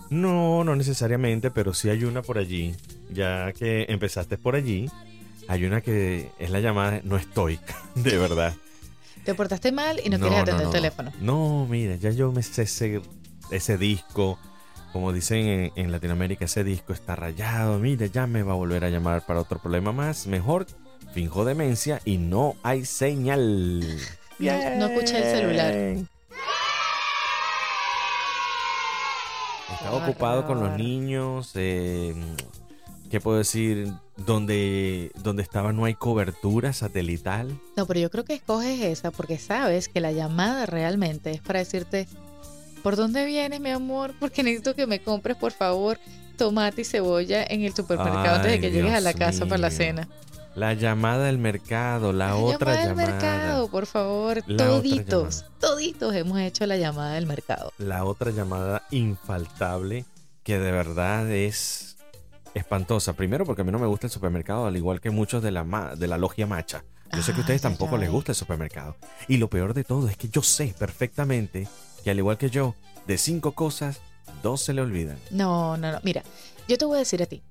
No, 0.09 0.63
no 0.63 0.75
necesariamente, 0.75 1.51
pero 1.51 1.73
sí 1.73 1.89
hay 1.89 2.03
una 2.03 2.21
por 2.21 2.37
allí. 2.37 2.75
Ya 3.09 3.51
que 3.53 3.85
empezaste 3.89 4.37
por 4.37 4.55
allí, 4.55 4.89
hay 5.47 5.65
una 5.65 5.81
que 5.81 6.31
es 6.39 6.49
la 6.49 6.59
llamada 6.59 7.01
no 7.03 7.17
estoy, 7.17 7.59
de 7.95 8.17
verdad. 8.17 8.53
Te 9.25 9.33
portaste 9.35 9.71
mal 9.71 9.99
y 10.03 10.09
no, 10.09 10.19
quieres 10.19 10.39
atender 10.39 10.65
el 10.65 10.71
teléfono. 10.71 11.11
No, 11.21 11.67
mira, 11.69 11.95
ya 11.95 12.09
yo 12.11 12.31
me 12.31 12.41
sé 12.43 12.63
ese, 12.63 13.01
ese 13.51 13.77
disco. 13.77 14.39
Como 14.91 15.13
dicen 15.13 15.47
en, 15.47 15.71
en 15.75 15.91
Latinoamérica, 15.91 16.45
ese 16.45 16.63
disco 16.63 16.93
está 16.93 17.15
rayado. 17.15 17.79
Mira, 17.79 18.05
ya 18.07 18.27
me 18.27 18.43
va 18.43 18.53
a 18.53 18.55
volver 18.55 18.83
a 18.83 18.89
llamar 18.89 19.25
para 19.25 19.39
otro 19.39 19.59
problema 19.59 19.91
más. 19.91 20.27
Mejor 20.27 20.65
finjo 21.13 21.45
demencia 21.45 22.01
y 22.05 22.17
no 22.17 22.55
hay 22.63 22.85
señal. 22.85 23.79
No, 24.39 24.75
no 24.77 24.85
escuché 24.87 25.17
el 25.17 25.37
celular. 25.37 25.73
Estaba 29.73 29.97
ocupado 30.05 30.45
con 30.45 30.59
los 30.59 30.77
niños. 30.77 31.51
eh, 31.55 32.13
¿Qué 33.09 33.19
puedo 33.19 33.37
decir? 33.37 33.91
Donde, 34.17 35.11
donde 35.21 35.43
estaba 35.43 35.73
no 35.73 35.85
hay 35.85 35.95
cobertura 35.95 36.71
satelital. 36.73 37.59
No, 37.75 37.85
pero 37.85 37.99
yo 37.99 38.09
creo 38.09 38.23
que 38.23 38.33
escoges 38.35 38.81
esa 38.81 39.11
porque 39.11 39.37
sabes 39.37 39.89
que 39.89 39.99
la 39.99 40.11
llamada 40.11 40.65
realmente 40.65 41.31
es 41.31 41.41
para 41.41 41.59
decirte, 41.59 42.07
¿por 42.81 42.95
dónde 42.95 43.25
vienes, 43.25 43.59
mi 43.59 43.69
amor? 43.69 44.13
Porque 44.19 44.43
necesito 44.43 44.75
que 44.75 44.87
me 44.87 44.99
compres, 45.01 45.37
por 45.37 45.51
favor, 45.51 45.97
tomate 46.37 46.81
y 46.81 46.85
cebolla 46.85 47.43
en 47.43 47.61
el 47.63 47.73
supermercado 47.73 48.35
antes 48.37 48.51
de 48.51 48.59
que 48.59 48.71
llegues 48.71 48.93
a 48.93 49.01
la 49.01 49.13
casa 49.13 49.45
para 49.45 49.57
la 49.59 49.71
cena. 49.71 50.07
La 50.53 50.73
llamada 50.73 51.25
del 51.27 51.37
mercado, 51.37 52.11
la, 52.11 52.35
otra 52.35 52.73
del 52.73 52.89
llamada. 52.89 53.07
mercado, 53.11 53.67
por 53.69 53.85
favor. 53.85 54.43
La 54.47 54.65
toditos, 54.67 55.41
llamada. 55.43 55.57
toditos 55.59 56.13
hemos 56.15 56.39
hecho 56.41 56.65
la 56.65 56.75
llamada 56.75 57.13
del 57.13 57.25
mercado. 57.25 57.71
La 57.77 58.03
otra 58.03 58.31
llamada 58.31 58.83
infaltable 58.91 60.03
que 60.43 60.59
de 60.59 60.71
verdad 60.73 61.31
es 61.31 61.95
espantosa. 62.53 63.13
Primero 63.13 63.45
porque 63.45 63.61
a 63.61 63.65
mí 63.65 63.71
no 63.71 63.79
me 63.79 63.87
gusta 63.87 64.07
el 64.07 64.11
supermercado, 64.11 64.65
al 64.65 64.75
igual 64.75 64.99
que 64.99 65.09
muchos 65.09 65.41
de 65.41 65.51
la, 65.51 65.63
ma- 65.63 65.95
de 65.95 66.07
la 66.07 66.17
logia 66.17 66.47
macha. 66.47 66.83
Yo 67.13 67.21
sé 67.21 67.31
que 67.33 67.37
a 67.37 67.41
ustedes 67.41 67.63
Ay, 67.63 67.69
tampoco 67.71 67.97
les 67.97 68.09
gusta 68.09 68.31
el 68.33 68.35
supermercado. 68.35 68.95
Y 69.29 69.37
lo 69.37 69.49
peor 69.49 69.73
de 69.73 69.83
todo 69.83 70.09
es 70.09 70.17
que 70.17 70.27
yo 70.29 70.41
sé 70.41 70.73
perfectamente 70.77 71.67
que 72.03 72.11
al 72.11 72.17
igual 72.17 72.37
que 72.37 72.49
yo, 72.49 72.75
de 73.07 73.17
cinco 73.17 73.53
cosas, 73.53 73.99
dos 74.43 74.61
se 74.61 74.73
le 74.73 74.81
olvidan. 74.81 75.17
No, 75.29 75.77
no, 75.77 75.91
no. 75.91 75.99
Mira, 76.03 76.23
yo 76.67 76.77
te 76.77 76.85
voy 76.85 76.97
a 76.97 76.99
decir 76.99 77.21
a 77.21 77.25
ti. 77.25 77.41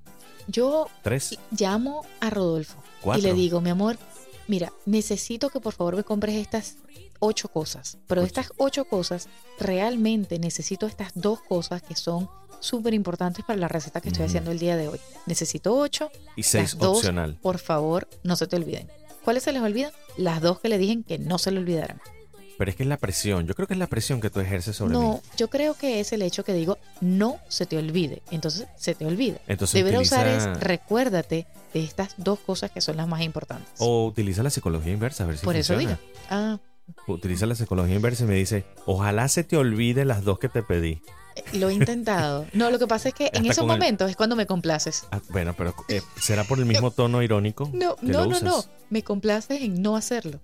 Yo 0.47 0.87
Tres, 1.03 1.37
llamo 1.57 2.05
a 2.19 2.29
Rodolfo 2.29 2.81
cuatro. 3.01 3.19
y 3.19 3.23
le 3.25 3.33
digo, 3.33 3.61
mi 3.61 3.69
amor, 3.69 3.97
mira, 4.47 4.73
necesito 4.85 5.49
que 5.49 5.59
por 5.59 5.73
favor 5.73 5.95
me 5.95 6.03
compres 6.03 6.35
estas 6.35 6.75
ocho 7.19 7.47
cosas. 7.47 7.97
Pero 8.07 8.21
de 8.21 8.27
estas 8.27 8.51
ocho 8.57 8.85
cosas, 8.85 9.29
realmente 9.59 10.39
necesito 10.39 10.87
estas 10.87 11.11
dos 11.15 11.41
cosas 11.41 11.81
que 11.83 11.95
son 11.95 12.27
súper 12.59 12.93
importantes 12.93 13.45
para 13.45 13.59
la 13.59 13.67
receta 13.67 14.01
que 14.01 14.09
estoy 14.09 14.25
haciendo 14.25 14.51
el 14.51 14.59
día 14.59 14.75
de 14.77 14.87
hoy. 14.87 14.99
Necesito 15.27 15.75
ocho, 15.77 16.11
y 16.35 16.43
seis 16.43 16.73
las 16.73 16.77
dos, 16.79 16.97
opcional. 16.97 17.37
por 17.41 17.59
favor, 17.59 18.07
no 18.23 18.35
se 18.35 18.47
te 18.47 18.55
olviden. 18.55 18.91
¿Cuáles 19.23 19.43
se 19.43 19.51
les 19.53 19.61
olvidan? 19.61 19.91
Las 20.17 20.41
dos 20.41 20.59
que 20.59 20.69
le 20.69 20.77
dije 20.79 21.03
que 21.07 21.19
no 21.19 21.37
se 21.37 21.51
le 21.51 21.59
olvidaran. 21.59 22.01
Pero 22.61 22.69
es 22.69 22.77
que 22.77 22.83
es 22.83 22.89
la 22.89 22.97
presión. 22.97 23.47
Yo 23.47 23.55
creo 23.55 23.67
que 23.67 23.73
es 23.73 23.79
la 23.79 23.87
presión 23.87 24.21
que 24.21 24.29
tú 24.29 24.39
ejerces 24.39 24.75
sobre 24.75 24.93
mí. 24.95 24.99
No, 25.01 25.19
yo 25.35 25.49
creo 25.49 25.73
que 25.73 25.99
es 25.99 26.13
el 26.13 26.21
hecho 26.21 26.43
que 26.43 26.53
digo, 26.53 26.77
no 26.99 27.39
se 27.47 27.65
te 27.65 27.75
olvide. 27.75 28.21
Entonces, 28.29 28.67
se 28.77 28.93
te 28.93 29.03
olvida. 29.03 29.39
Entonces 29.47 29.73
Deber 29.73 29.95
utiliza, 29.95 30.17
usar 30.17 30.27
es, 30.27 30.59
recuérdate 30.59 31.47
de 31.73 31.83
estas 31.83 32.13
dos 32.17 32.37
cosas 32.37 32.69
que 32.69 32.79
son 32.79 32.97
las 32.97 33.07
más 33.07 33.21
importantes. 33.21 33.67
o 33.79 34.05
utiliza 34.05 34.43
la 34.43 34.51
psicología 34.51 34.93
inversa, 34.93 35.23
a 35.23 35.27
ver 35.27 35.39
si 35.39 35.43
Por 35.45 35.55
eso 35.55 35.75
digo. 35.75 35.97
Ah, 36.29 36.59
Utiliza 37.07 37.47
la 37.47 37.55
psicología 37.55 37.95
inversa 37.95 38.25
y 38.25 38.27
me 38.27 38.35
dice, 38.35 38.63
ojalá 38.85 39.27
se 39.27 39.43
te 39.43 39.57
olvide 39.57 40.05
las 40.05 40.23
dos 40.23 40.37
que 40.37 40.47
te 40.47 40.61
pedí. 40.61 41.01
eh, 41.37 41.43
lo 41.57 41.69
he 41.69 41.73
intentado. 41.73 42.45
No, 42.53 42.69
lo 42.69 42.77
que 42.77 42.85
pasa 42.85 43.09
es 43.09 43.15
que 43.15 43.31
en 43.33 43.47
esos 43.47 43.63
el- 43.63 43.69
momentos 43.69 44.07
es 44.07 44.15
cuando 44.15 44.35
me 44.35 44.45
complaces. 44.45 45.05
Ah, 45.11 45.19
bueno, 45.29 45.55
pero 45.57 45.73
eh, 45.87 46.03
será 46.19 46.43
por 46.43 46.59
el 46.59 46.65
mismo 46.65 46.91
tono 46.91 47.23
irónico 47.23 47.71
No, 47.73 47.95
que 47.95 48.05
no, 48.05 48.19
lo 48.19 48.25
no, 48.25 48.29
usas. 48.37 48.43
no. 48.43 48.65
Me 48.91 49.03
complaces 49.03 49.61
en 49.63 49.81
no 49.81 49.95
hacerlo. 49.95 50.39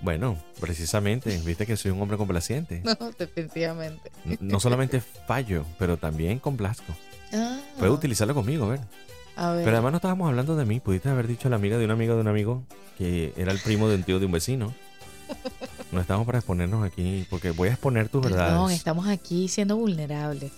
Bueno, 0.00 0.36
precisamente, 0.60 1.36
viste 1.44 1.66
que 1.66 1.76
soy 1.76 1.90
un 1.90 2.00
hombre 2.00 2.16
complaciente. 2.16 2.82
No, 2.84 3.10
definitivamente. 3.18 4.10
No 4.40 4.60
solamente 4.60 5.00
fallo, 5.00 5.64
pero 5.78 5.96
también 5.96 6.38
complazco. 6.38 6.92
Ah, 7.32 7.58
Puedes 7.78 7.94
utilizarlo 7.94 8.34
conmigo, 8.34 8.66
a 8.66 8.68
ver. 8.70 8.80
a 9.36 9.52
ver. 9.52 9.64
Pero 9.64 9.76
además 9.76 9.92
no 9.92 9.96
estábamos 9.98 10.28
hablando 10.28 10.56
de 10.56 10.64
mí. 10.64 10.80
Pudiste 10.80 11.08
haber 11.08 11.26
dicho 11.26 11.48
a 11.48 11.50
la 11.50 11.56
amiga 11.56 11.76
de 11.78 11.84
una 11.84 11.94
amiga 11.94 12.14
de 12.14 12.20
un 12.20 12.28
amigo 12.28 12.62
que 12.96 13.32
era 13.36 13.52
el 13.52 13.58
primo 13.58 13.88
de 13.88 13.96
un 13.96 14.02
tío 14.04 14.18
de 14.18 14.26
un 14.26 14.32
vecino. 14.32 14.74
No 15.90 16.02
estamos 16.02 16.26
para 16.26 16.38
exponernos 16.38 16.84
aquí, 16.84 17.26
porque 17.30 17.50
voy 17.50 17.68
a 17.68 17.72
exponer 17.72 18.10
tus 18.10 18.22
verdades. 18.22 18.76
estamos 18.76 19.08
aquí 19.08 19.48
siendo 19.48 19.74
vulnerables. 19.76 20.52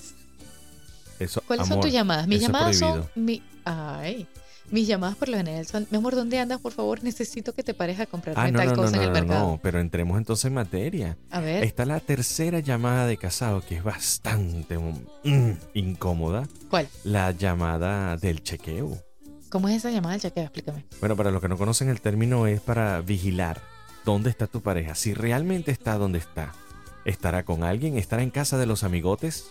Eso, 1.20 1.40
¿Cuáles 1.46 1.68
son 1.68 1.80
tus 1.80 1.92
llamadas? 1.92 2.26
Mis 2.26 2.40
llamadas 2.40 2.76
son. 2.76 3.06
Mi, 3.14 3.40
ay, 3.64 4.26
mis 4.70 4.86
llamadas 4.86 5.16
por 5.16 5.28
lo 5.28 5.36
general 5.36 5.66
son. 5.66 5.86
Mi 5.90 5.98
amor, 5.98 6.14
¿dónde 6.14 6.38
andas? 6.38 6.60
Por 6.60 6.72
favor, 6.72 7.02
necesito 7.04 7.52
que 7.54 7.62
te 7.62 7.74
pares 7.74 7.98
a 8.00 8.06
comprarme 8.06 8.40
Ah, 8.42 8.50
no, 8.50 8.58
tal 8.58 8.68
no, 8.68 8.74
cosa 8.74 8.96
no, 8.96 8.96
en 8.96 9.02
el 9.02 9.08
no, 9.08 9.14
mercado. 9.20 9.48
no, 9.50 9.60
pero 9.62 9.80
entremos 9.80 10.18
entonces 10.18 10.44
en 10.46 10.54
materia. 10.54 11.16
A 11.30 11.40
ver, 11.40 11.64
Está 11.64 11.84
la 11.84 12.00
tercera 12.00 12.60
llamada 12.60 13.06
de 13.06 13.16
casado, 13.16 13.60
que 13.66 13.76
es 13.76 13.82
bastante 13.84 14.78
mm, 14.78 15.52
incómoda. 15.74 16.48
¿cuál? 16.68 16.88
La 17.04 17.30
llamada 17.32 18.16
del 18.16 18.42
chequeo. 18.42 18.98
¿Cómo 19.48 19.68
es 19.68 19.76
esa 19.76 19.90
llamada 19.90 20.12
del 20.12 20.22
chequeo? 20.22 20.44
Explícame. 20.44 20.84
Bueno, 21.00 21.16
para 21.16 21.30
los 21.30 21.40
que 21.40 21.48
no 21.48 21.58
conocen 21.58 21.88
el 21.88 22.00
término 22.00 22.46
es 22.46 22.60
para 22.60 23.00
vigilar 23.00 23.60
dónde 24.04 24.30
está 24.30 24.46
tu 24.46 24.60
pareja. 24.62 24.94
Si 24.94 25.12
realmente 25.14 25.72
está 25.72 25.98
donde 25.98 26.18
está, 26.20 26.52
estará 27.04 27.42
con 27.44 27.64
alguien, 27.64 27.98
estará 27.98 28.22
en 28.22 28.30
casa 28.30 28.58
de 28.58 28.66
los 28.66 28.84
amigotes, 28.84 29.46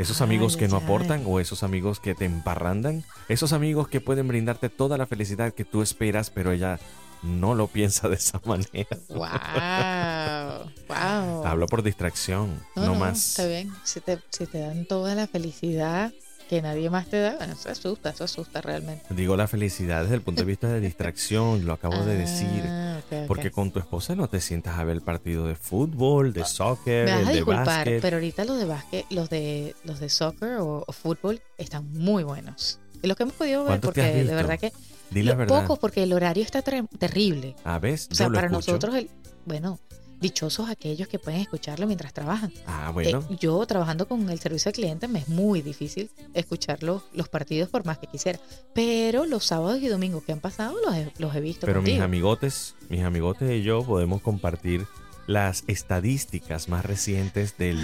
esos 0.00 0.22
amigos 0.22 0.56
que 0.56 0.66
no 0.66 0.78
aportan 0.78 1.24
o 1.26 1.40
esos 1.40 1.62
amigos 1.62 2.00
que 2.00 2.14
te 2.14 2.24
emparrandan, 2.24 3.04
esos 3.28 3.52
amigos 3.52 3.86
que 3.86 4.00
pueden 4.00 4.28
brindarte 4.28 4.70
toda 4.70 4.96
la 4.96 5.06
felicidad 5.06 5.52
que 5.52 5.66
tú 5.66 5.82
esperas, 5.82 6.30
pero 6.30 6.52
ella 6.52 6.80
no 7.22 7.54
lo 7.54 7.66
piensa 7.72 8.08
de 8.08 8.16
esa 8.16 8.40
manera. 8.46 8.96
¡Wow! 9.10 10.70
¡Wow! 10.88 11.46
Hablo 11.46 11.66
por 11.66 11.82
distracción, 11.82 12.58
no, 12.76 12.94
más. 12.94 13.32
Está 13.32 13.46
bien. 13.46 13.70
Si 13.84 14.00
te, 14.00 14.18
si 14.30 14.46
te 14.46 14.60
dan 14.60 14.86
toda 14.86 15.14
la 15.14 15.26
felicidad 15.26 16.14
que 16.50 16.60
nadie 16.60 16.90
más 16.90 17.06
te 17.06 17.20
da, 17.20 17.36
bueno, 17.36 17.52
eso 17.52 17.70
asusta, 17.70 18.10
eso 18.10 18.24
asusta 18.24 18.60
realmente. 18.60 19.04
Digo 19.10 19.36
la 19.36 19.46
felicidad 19.46 20.02
desde 20.02 20.16
el 20.16 20.20
punto 20.22 20.42
de 20.42 20.46
vista 20.48 20.66
de 20.68 20.80
distracción, 20.80 21.64
lo 21.64 21.72
acabo 21.74 22.02
de 22.04 22.16
decir. 22.16 22.64
Ah, 22.66 22.98
ok, 22.98 23.12
ok. 23.20 23.26
Porque 23.28 23.52
con 23.52 23.70
tu 23.70 23.78
esposa 23.78 24.16
no 24.16 24.28
te 24.28 24.40
sientas 24.40 24.76
a 24.76 24.82
ver 24.82 24.96
el 24.96 25.00
partido 25.02 25.46
de 25.46 25.54
fútbol, 25.54 26.32
de 26.32 26.44
soccer, 26.44 27.04
Me 27.06 27.12
vas 27.12 27.20
el 27.22 27.26
a 27.26 27.30
de 27.30 27.36
disculpar, 27.36 27.66
básquet. 27.66 28.02
pero 28.02 28.16
ahorita 28.16 28.44
los 28.44 28.58
de 28.58 28.64
básquet, 28.64 29.06
los 29.10 29.30
de 29.30 29.76
los 29.84 30.00
de 30.00 30.08
soccer 30.08 30.56
o, 30.56 30.82
o 30.86 30.92
fútbol 30.92 31.40
están 31.56 31.88
muy 31.92 32.24
buenos. 32.24 32.80
Y 33.00 33.06
los 33.06 33.16
que 33.16 33.22
hemos 33.22 33.36
podido 33.36 33.60
ver, 33.60 33.68
¿Cuántos 33.68 33.94
te 33.94 34.00
porque 34.02 34.24
de 34.24 34.34
verdad 34.34 34.58
que 34.58 34.72
Di 35.12 35.22
la 35.22 35.34
verdad. 35.36 35.60
pocos, 35.62 35.78
porque 35.78 36.02
el 36.02 36.12
horario 36.12 36.42
está 36.42 36.62
ter- 36.62 36.84
terrible. 36.98 37.54
A 37.62 37.78
ver, 37.78 37.94
O 38.10 38.14
sea, 38.14 38.26
para 38.28 38.48
escucho. 38.48 38.72
nosotros, 38.72 38.94
el, 38.96 39.08
bueno, 39.46 39.78
dichosos 40.20 40.68
aquellos 40.68 41.08
que 41.08 41.18
pueden 41.18 41.40
escucharlo 41.40 41.86
mientras 41.86 42.12
trabajan. 42.12 42.52
Ah, 42.66 42.90
bueno. 42.92 43.24
Eh, 43.30 43.36
yo 43.40 43.64
trabajando 43.66 44.06
con 44.06 44.28
el 44.30 44.38
servicio 44.38 44.68
al 44.68 44.74
cliente 44.74 45.08
me 45.08 45.20
es 45.20 45.28
muy 45.28 45.62
difícil 45.62 46.10
escuchar 46.34 46.82
los, 46.82 47.02
los 47.12 47.28
partidos 47.28 47.68
por 47.70 47.84
más 47.86 47.98
que 47.98 48.06
quisiera. 48.06 48.38
Pero 48.74 49.24
los 49.26 49.44
sábados 49.46 49.80
y 49.80 49.88
domingos 49.88 50.22
que 50.24 50.32
han 50.32 50.40
pasado 50.40 50.76
los 50.84 50.94
he, 50.94 51.10
los 51.18 51.34
he 51.34 51.40
visto. 51.40 51.66
pero 51.66 51.80
mis 51.82 52.00
amigotes, 52.00 52.74
mis 52.88 53.02
amigotes 53.02 53.50
y 53.50 53.62
yo 53.62 53.82
podemos 53.82 54.20
compartir 54.22 54.86
las 55.26 55.64
estadísticas 55.68 56.68
más 56.68 56.84
recientes 56.84 57.56
de 57.56 57.76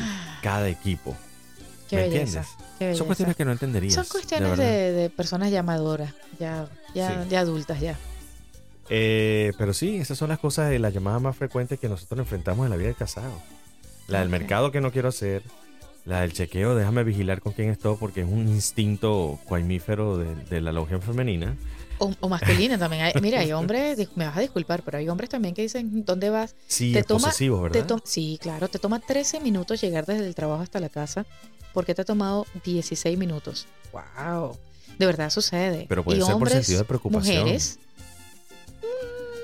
cada 0.42 0.68
equipo. 0.68 1.16
Qué 1.88 1.96
¿Me 1.96 2.02
belleza. 2.08 2.44
entiendes? 2.72 2.98
Son 2.98 3.06
cuestiones 3.06 3.36
que 3.36 3.44
no 3.44 3.52
entenderías. 3.52 3.94
Son 3.94 4.04
cuestiones 4.06 4.58
de 4.58 5.10
personas 5.16 5.50
llamadoras, 5.52 6.12
ya, 6.40 6.68
ya, 6.94 7.22
Sí. 7.22 7.28
ya 7.30 7.40
adultas 7.40 7.80
ya. 7.80 7.96
Eh, 8.88 9.52
pero 9.58 9.72
sí, 9.74 9.96
esas 9.96 10.16
son 10.18 10.28
las 10.28 10.38
cosas 10.38 10.70
de 10.70 10.78
las 10.78 10.92
llamadas 10.94 11.20
más 11.20 11.36
frecuentes 11.36 11.78
que 11.80 11.88
nosotros 11.88 12.20
enfrentamos 12.20 12.64
en 12.66 12.70
la 12.70 12.76
vida 12.76 12.88
del 12.88 12.96
casado. 12.96 13.32
La 14.08 14.20
del 14.20 14.28
mercado 14.28 14.70
que 14.70 14.80
no 14.80 14.92
quiero 14.92 15.08
hacer. 15.08 15.42
La 16.04 16.20
del 16.20 16.32
chequeo, 16.32 16.76
déjame 16.76 17.02
vigilar 17.02 17.40
con 17.40 17.52
quién 17.52 17.68
estoy 17.70 17.96
porque 17.98 18.20
es 18.20 18.28
un 18.28 18.46
instinto 18.46 19.40
coimífero 19.48 20.18
de, 20.18 20.36
de 20.36 20.60
la 20.60 20.70
logia 20.70 21.00
femenina. 21.00 21.56
O, 21.98 22.12
o 22.20 22.28
masculina 22.28 22.78
también. 22.78 23.02
Hay- 23.02 23.12
mira, 23.20 23.40
hay 23.40 23.50
hombres, 23.50 23.98
me 24.14 24.24
vas 24.24 24.36
a 24.36 24.40
disculpar, 24.40 24.82
pero 24.84 24.98
hay 24.98 25.08
hombres 25.08 25.30
también 25.30 25.52
que 25.54 25.62
dicen, 25.62 26.04
¿dónde 26.04 26.30
vas? 26.30 26.54
Sí, 26.68 26.92
Te 26.92 27.00
es 27.00 27.06
toma- 27.06 27.24
posesivo, 27.28 27.56
Te 27.70 27.80
¿verdad? 27.80 27.86
to- 27.96 28.02
sí, 28.04 28.38
claro, 28.40 28.68
te 28.68 28.78
toma 28.78 29.00
13 29.00 29.40
minutos 29.40 29.80
llegar 29.80 30.06
desde 30.06 30.26
el 30.28 30.36
trabajo 30.36 30.62
hasta 30.62 30.78
la 30.78 30.90
casa. 30.90 31.26
porque 31.74 31.92
te 31.94 32.02
ha 32.02 32.04
tomado 32.04 32.46
16 32.64 33.18
minutos? 33.18 33.66
¡Wow! 33.92 34.56
De 34.98 35.04
verdad 35.06 35.28
sucede. 35.30 35.86
Pero 35.88 36.04
puede 36.04 36.18
y 36.18 36.20
ser 36.20 36.26
por 36.28 36.34
hombres, 36.36 36.52
sentido 36.54 36.78
de 36.78 36.84
preocupación. 36.84 37.38
Mujeres, 37.40 37.78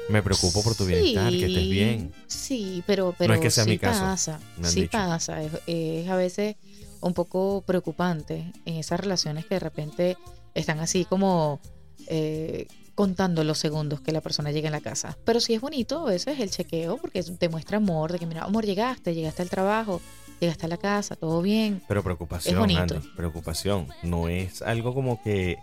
Me 0.08 0.22
preocupo 0.22 0.62
por 0.62 0.74
tu 0.74 0.84
bienestar, 0.84 1.30
que 1.30 1.46
estés 1.46 1.68
bien. 1.68 2.12
Sí, 2.26 2.82
pero, 2.86 3.14
pero 3.16 3.34
es 3.34 3.40
que 3.40 3.50
sea 3.50 3.64
sí 3.64 3.70
mi 3.70 3.78
caso, 3.78 4.00
pasa. 4.00 4.40
Sí 4.62 4.82
dicho. 4.82 4.92
pasa. 4.92 5.42
Es, 5.42 5.52
es 5.66 6.08
a 6.08 6.16
veces 6.16 6.56
un 7.00 7.14
poco 7.14 7.62
preocupante 7.66 8.52
en 8.64 8.76
esas 8.76 9.00
relaciones 9.00 9.44
que 9.46 9.56
de 9.56 9.60
repente 9.60 10.16
están 10.54 10.80
así 10.80 11.04
como 11.04 11.60
eh, 12.06 12.66
contando 12.94 13.42
los 13.44 13.58
segundos 13.58 14.00
que 14.00 14.12
la 14.12 14.20
persona 14.20 14.50
llega 14.50 14.68
en 14.68 14.72
la 14.72 14.80
casa. 14.80 15.16
Pero 15.24 15.40
sí 15.40 15.54
es 15.54 15.60
bonito 15.60 16.06
a 16.06 16.10
veces 16.10 16.38
el 16.40 16.50
chequeo 16.50 16.98
porque 16.98 17.22
te 17.22 17.48
muestra 17.48 17.78
amor, 17.78 18.12
de 18.12 18.18
que 18.18 18.26
mira, 18.26 18.44
amor, 18.44 18.64
llegaste, 18.64 19.14
llegaste 19.14 19.42
al 19.42 19.50
trabajo, 19.50 20.00
llegaste 20.40 20.66
a 20.66 20.68
la 20.68 20.76
casa, 20.76 21.16
todo 21.16 21.42
bien. 21.42 21.82
Pero 21.88 22.02
preocupación, 22.02 22.54
Es 22.54 22.60
bonito. 22.60 22.94
Andy, 22.96 23.08
preocupación. 23.16 23.88
No 24.02 24.28
es 24.28 24.62
algo 24.62 24.94
como 24.94 25.22
que 25.22 25.58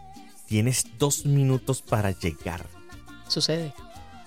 tienes 0.48 0.86
dos 0.98 1.25
minutos 1.25 1.81
para 1.81 2.12
llegar. 2.12 2.65
Sucede. 3.27 3.74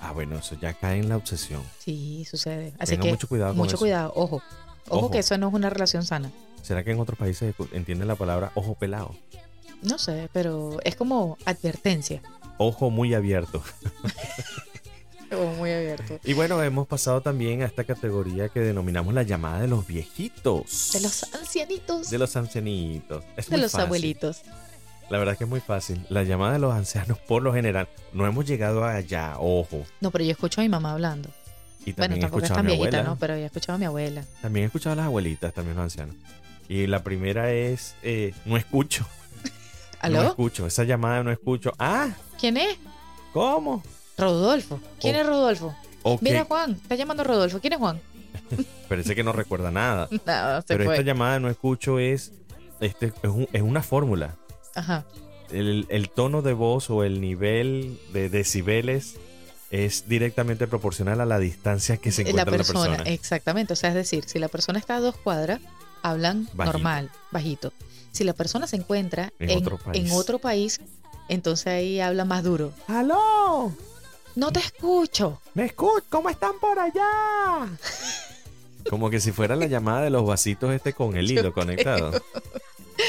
Ah, 0.02 0.12
bueno, 0.12 0.36
eso 0.36 0.56
ya 0.60 0.74
cae 0.74 0.98
en 0.98 1.08
la 1.08 1.16
obsesión. 1.16 1.62
Sí, 1.78 2.24
sucede. 2.28 2.72
Así 2.78 2.92
Tenga 2.92 3.04
que 3.04 3.10
mucho 3.12 3.28
cuidado 3.28 3.52
con 3.52 3.58
mucho 3.58 3.76
eso. 3.76 3.78
cuidado, 3.78 4.12
ojo. 4.16 4.42
Ojo 4.88 4.98
Ojo. 4.98 5.10
que 5.12 5.20
eso 5.20 5.38
no 5.38 5.48
es 5.48 5.54
una 5.54 5.70
relación 5.70 6.04
sana. 6.04 6.30
¿Será 6.62 6.82
que 6.84 6.90
en 6.90 6.98
otros 7.00 7.16
países 7.18 7.54
entienden 7.72 8.08
la 8.08 8.16
palabra 8.16 8.50
ojo 8.56 8.74
pelado? 8.74 9.14
No 9.80 9.98
sé, 9.98 10.28
pero 10.32 10.78
es 10.84 10.96
como 10.96 11.38
advertencia. 11.44 12.20
Ojo 12.58 12.90
muy 12.90 13.14
abierto. 13.14 13.62
O 15.34 15.46
muy 15.56 15.70
abierto. 15.72 16.18
Y 16.24 16.34
bueno, 16.34 16.62
hemos 16.62 16.86
pasado 16.86 17.22
también 17.22 17.62
a 17.62 17.64
esta 17.64 17.84
categoría 17.84 18.50
que 18.50 18.60
denominamos 18.60 19.14
la 19.14 19.22
llamada 19.22 19.60
de 19.62 19.66
los 19.66 19.86
viejitos. 19.86 20.90
De 20.92 21.00
los 21.00 21.22
ancianitos. 21.34 22.10
De 22.10 22.18
los 22.18 22.36
ancianitos. 22.36 23.24
Es 23.38 23.46
de 23.46 23.52
muy 23.56 23.62
los 23.62 23.72
fácil. 23.72 23.86
abuelitos. 23.86 24.42
La 25.12 25.18
verdad 25.18 25.36
que 25.36 25.44
es 25.44 25.50
muy 25.50 25.60
fácil. 25.60 26.02
La 26.08 26.22
llamada 26.22 26.54
de 26.54 26.58
los 26.58 26.72
ancianos, 26.72 27.18
por 27.18 27.42
lo 27.42 27.52
general, 27.52 27.86
no 28.14 28.26
hemos 28.26 28.46
llegado 28.46 28.82
allá, 28.82 29.34
ojo. 29.38 29.84
No, 30.00 30.10
pero 30.10 30.24
yo 30.24 30.30
escucho 30.30 30.62
a 30.62 30.64
mi 30.64 30.70
mamá 30.70 30.92
hablando. 30.92 31.28
Y 31.84 31.92
Bueno, 31.92 31.96
también 31.96 32.12
he 32.12 32.18
es 32.20 32.32
escuchado 32.32 32.60
a 32.60 32.62
mi 32.62 32.68
viejita, 32.68 32.86
abuela. 32.96 33.02
¿no? 33.10 33.16
Pero 33.18 33.34
yo 33.36 33.42
he 33.42 33.44
escuchado 33.44 33.74
a 33.76 33.78
mi 33.78 33.84
abuela. 33.84 34.24
También 34.40 34.62
he 34.64 34.66
escuchado 34.68 34.94
a 34.94 34.96
las 34.96 35.04
abuelitas, 35.06 35.52
también 35.52 35.76
los 35.76 35.82
ancianos. 35.82 36.16
Y 36.66 36.86
la 36.86 37.04
primera 37.04 37.52
es, 37.52 37.94
eh, 38.02 38.32
no 38.46 38.56
escucho. 38.56 39.06
No 40.02 40.18
¿Aló? 40.18 40.22
escucho. 40.30 40.66
Esa 40.66 40.82
llamada 40.84 41.22
no 41.22 41.30
escucho. 41.30 41.72
Ah, 41.78 42.08
¿Quién 42.40 42.56
es? 42.56 42.76
¿cómo? 43.34 43.82
Rodolfo. 44.18 44.80
¿Quién 44.98 45.14
Oh. 45.16 45.20
es 45.20 45.26
Rodolfo? 45.26 45.74
Mira, 46.22 46.44
Juan. 46.44 46.72
Está 46.72 46.94
llamando 46.96 47.22
Rodolfo. 47.22 47.60
¿Quién 47.60 47.74
es 47.74 47.78
Juan? 47.78 48.00
parece 48.88 49.14
que 49.14 49.22
no 49.22 49.32
recuerda 49.32 49.70
nada. 49.70 50.08
Se 50.10 50.18
Pero 50.66 50.84
fue. 50.86 50.94
esta 50.94 51.04
llamada 51.04 51.38
no 51.38 51.48
escucho 51.50 51.98
es, 52.00 52.32
este, 52.80 53.12
es, 53.22 53.28
un- 53.30 53.46
es 53.52 53.62
una 53.62 53.82
fórmula. 53.82 54.34
Ajá. 54.74 55.04
El, 55.50 55.86
el 55.90 56.08
tono 56.10 56.42
de 56.42 56.52
voz 56.54 56.88
o 56.90 57.04
el 57.04 57.20
nivel 57.20 57.98
de 58.12 58.28
decibeles 58.28 59.16
es 59.70 60.08
directamente 60.08 60.66
proporcional 60.66 61.20
a 61.20 61.26
la 61.26 61.38
distancia 61.38 61.96
que 61.96 62.12
se 62.12 62.24
la 62.24 62.30
encuentra 62.30 62.50
la 62.52 62.56
persona, 62.58 62.96
persona. 62.96 63.10
exactamente. 63.14 63.72
O 63.72 63.76
sea, 63.76 63.90
es 63.90 63.94
decir, 63.94 64.24
si 64.26 64.38
la 64.38 64.48
persona 64.48 64.78
está 64.78 64.96
a 64.96 65.00
dos 65.00 65.16
cuadras, 65.16 65.60
hablan 66.02 66.48
Bajito. 66.54 66.78
normal, 66.78 67.10
bajito. 67.30 67.72
Si 68.12 68.24
la 68.24 68.32
persona 68.34 68.66
se 68.66 68.76
encuentra 68.76 69.32
En 69.38 69.50
en, 69.50 69.58
otro 69.58 69.78
país. 69.78 70.04
en 70.04 70.12
otro 70.16 70.38
país, 70.38 70.80
entonces 71.28 71.66
ahí 71.68 72.00
habla 72.00 72.24
más 72.26 72.44
duro. 72.44 72.72
¡Aló! 72.86 73.72
No 74.34 74.50
te 74.52 74.60
escucho. 74.60 75.40
¿Me 75.54 75.66
escuchas? 75.66 76.04
¿Cómo 76.10 76.28
están 76.30 76.52
por 76.60 76.78
allá? 76.78 77.68
Como 78.90 79.10
que 79.10 79.20
si 79.20 79.32
fuera 79.32 79.54
la 79.56 79.66
llamada 79.66 80.02
de 80.02 80.10
los 80.10 80.26
vasitos 80.26 80.72
este 80.74 80.92
con 80.92 81.16
el 81.16 81.30
hilo 81.30 81.52
conectado. 81.54 82.12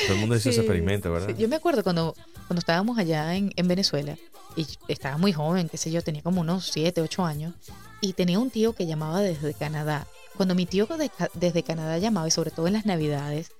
Todo 0.05 0.15
el 0.15 0.19
mundo 0.19 0.35
hizo 0.35 0.49
ese 0.49 0.61
experimento, 0.61 1.11
¿verdad? 1.11 1.29
sí. 1.29 1.41
Yo 1.41 1.47
me 1.47 1.55
acuerdo 1.55 1.83
cuando, 1.83 2.13
cuando 2.47 2.59
estábamos 2.59 2.97
allá 2.97 3.35
en, 3.35 3.51
en 3.55 3.67
Venezuela 3.67 4.17
y 4.55 4.65
estaba 4.87 5.17
muy 5.17 5.33
joven, 5.33 5.69
qué 5.69 5.77
sé 5.77 5.91
yo, 5.91 6.01
tenía 6.01 6.21
como 6.21 6.41
unos 6.41 6.67
7, 6.67 7.01
8 7.01 7.25
años 7.25 7.53
y 8.01 8.13
tenía 8.13 8.39
un 8.39 8.49
tío 8.49 8.73
que 8.73 8.85
llamaba 8.85 9.21
desde 9.21 9.53
Canadá. 9.53 10.07
Cuando 10.35 10.55
mi 10.55 10.65
tío 10.65 10.85
de 10.87 11.11
desde 11.35 11.63
Canadá 11.63 11.97
llamaba 11.97 12.27
y 12.27 12.31
sobre 12.31 12.51
todo 12.51 12.67
en 12.67 12.73
las 12.73 12.85
navidades, 12.85 13.51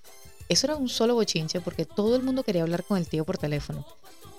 eso 0.50 0.67
era 0.67 0.75
un 0.75 0.89
solo 0.89 1.15
bochinche 1.15 1.62
porque 1.62 1.85
todo 1.85 2.15
el 2.15 2.23
mundo 2.23 2.43
quería 2.43 2.63
hablar 2.63 2.83
con 2.83 2.97
el 2.97 3.07
tío 3.07 3.25
por 3.25 3.38
teléfono. 3.38 3.85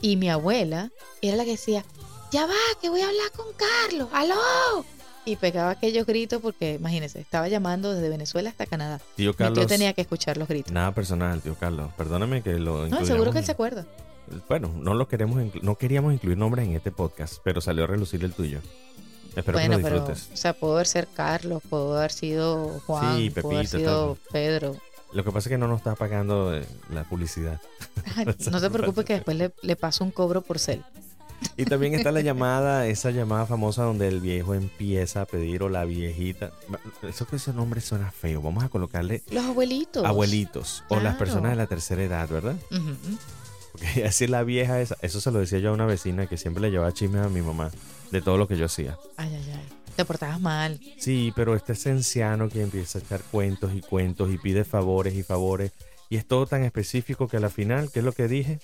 Y 0.01 0.17
mi 0.17 0.29
abuela 0.29 0.91
era 1.23 1.37
la 1.37 1.45
que 1.45 1.53
decía, 1.53 1.85
ya 2.31 2.47
va, 2.47 2.55
que 2.81 2.91
voy 2.91 3.01
a 3.01 3.09
hablar 3.09 3.31
con 3.35 3.47
Carlos, 3.55 4.09
aló. 4.13 4.85
Y 5.27 5.37
pegaba 5.37 5.71
aquellos 5.71 6.07
gritos 6.07 6.43
porque, 6.43 6.75
imagínense, 6.75 7.19
estaba 7.21 7.49
llamando 7.49 7.93
desde 7.95 8.09
Venezuela 8.11 8.51
hasta 8.51 8.67
Canadá. 8.67 9.01
Tío 9.17 9.35
Carlos. 9.35 9.59
tío 9.59 9.67
tenía 9.67 9.93
que 9.95 10.03
escuchar 10.03 10.37
los 10.37 10.49
gritos. 10.49 10.73
Nada 10.73 10.93
personal, 10.95 11.41
tío 11.41 11.55
Carlos. 11.55 11.91
Perdóname 11.97 12.43
que 12.43 12.59
lo 12.59 12.87
No, 12.89 13.05
seguro 13.07 13.33
que 13.33 13.39
él 13.39 13.45
se 13.45 13.53
acuerda. 13.53 13.87
Bueno, 14.49 14.71
no 14.77 14.95
lo 14.95 15.07
queremos 15.09 15.43
no 15.63 15.77
queríamos 15.77 16.13
incluir 16.15 16.37
nombres 16.39 16.67
en 16.67 16.75
este 16.75 16.91
podcast, 16.91 17.35
pero 17.45 17.61
salió 17.61 17.85
a 17.85 17.87
relucir 17.87 18.23
el 18.25 18.33
tuyo. 18.33 18.61
Espero 19.37 19.59
bueno, 19.59 19.77
que 19.77 19.83
lo 19.83 19.89
pero, 19.89 20.01
disfrutes. 20.07 20.31
o 20.33 20.37
sea, 20.37 20.53
pudo 20.53 20.75
haber 20.75 20.87
ser 20.87 21.09
Carlos, 21.15 21.63
pudo 21.69 21.99
haber 21.99 22.13
sido 22.13 22.81
Juan, 22.87 23.17
Sí, 23.17 23.31
pudo 23.31 23.51
haber 23.53 23.67
sido. 23.67 24.19
Pedro. 24.31 24.77
Lo 25.13 25.25
que 25.25 25.31
pasa 25.31 25.49
es 25.49 25.53
que 25.53 25.59
no 25.59 25.69
nos 25.69 25.79
está 25.79 25.95
pagando 25.95 26.55
eh, 26.57 26.65
la 26.91 27.05
publicidad. 27.05 27.61
No 28.51 28.61
se 28.61 28.71
preocupe 28.71 29.05
que 29.05 29.15
después 29.15 29.37
le, 29.37 29.53
le 29.63 29.77
paso 29.77 30.05
un 30.05 30.11
cobro 30.11 30.43
por 30.43 30.59
cel. 30.59 30.85
Y 31.57 31.65
también 31.67 31.95
está 31.95 32.11
la 32.13 32.21
llamada, 32.21 32.87
esa 32.87 33.11
llamada 33.11 33.47
famosa 33.47 33.83
donde 33.85 34.09
el 34.09 34.21
viejo 34.21 34.55
empieza 34.55 35.23
a 35.23 35.27
pedir 35.27 35.63
o 35.63 35.69
la 35.69 35.85
viejita. 35.85 36.53
Eso 37.03 37.27
que 37.27 37.37
ese 37.37 37.53
nombre 37.53 37.81
suena 37.81 38.11
feo. 38.11 38.43
Vamos 38.43 38.65
a 38.65 38.69
colocarle 38.69 39.23
Los 39.31 39.45
abuelitos. 39.45 40.05
abuelitos 40.05 40.85
o 40.89 40.99
las 41.01 41.17
personas 41.17 41.51
de 41.53 41.57
la 41.57 41.67
tercera 41.67 42.03
edad, 42.03 42.29
¿verdad? 42.29 42.57
Porque 43.73 43.87
decir 44.03 44.31
la 44.31 44.43
vieja 44.43 44.81
esa, 44.81 44.97
eso 45.03 45.21
se 45.21 45.31
lo 45.31 45.39
decía 45.41 45.59
yo 45.61 45.71
a 45.71 45.75
una 45.75 45.87
vecina 45.87 46.27
que 46.27 46.37
siempre 46.37 46.61
le 46.63 46.71
llevaba 46.71 46.93
chismes 46.93 47.25
a 47.25 47.29
mi 47.29 47.41
mamá 47.43 47.71
de 48.11 48.21
todo 48.21 48.37
lo 48.37 48.49
que 48.49 48.57
yo 48.57 48.67
hacía. 48.67 48.97
Ay, 49.17 49.33
ay, 49.35 49.53
ay. 49.55 49.69
Te 49.97 50.05
portabas 50.05 50.41
mal. 50.41 50.81
Sí, 50.99 51.33
pero 51.37 51.55
este 51.55 51.73
es 51.75 51.87
anciano 51.87 52.49
que 52.49 52.63
empieza 52.63 52.99
a 52.99 53.03
echar 53.03 53.23
cuentos 53.31 53.73
y 53.75 53.81
cuentos 53.81 54.33
y 54.33 54.39
pide 54.39 54.65
favores 54.65 55.15
y 55.15 55.23
favores. 55.23 55.71
Y 56.11 56.17
es 56.17 56.27
todo 56.27 56.47
tan 56.47 56.65
específico 56.65 57.29
que 57.29 57.37
a 57.37 57.41
la 57.41 57.49
final, 57.49 57.91
¿qué 57.93 58.01
es 58.01 58.05
lo 58.05 58.11
que 58.13 58.27
dije? 58.27 58.59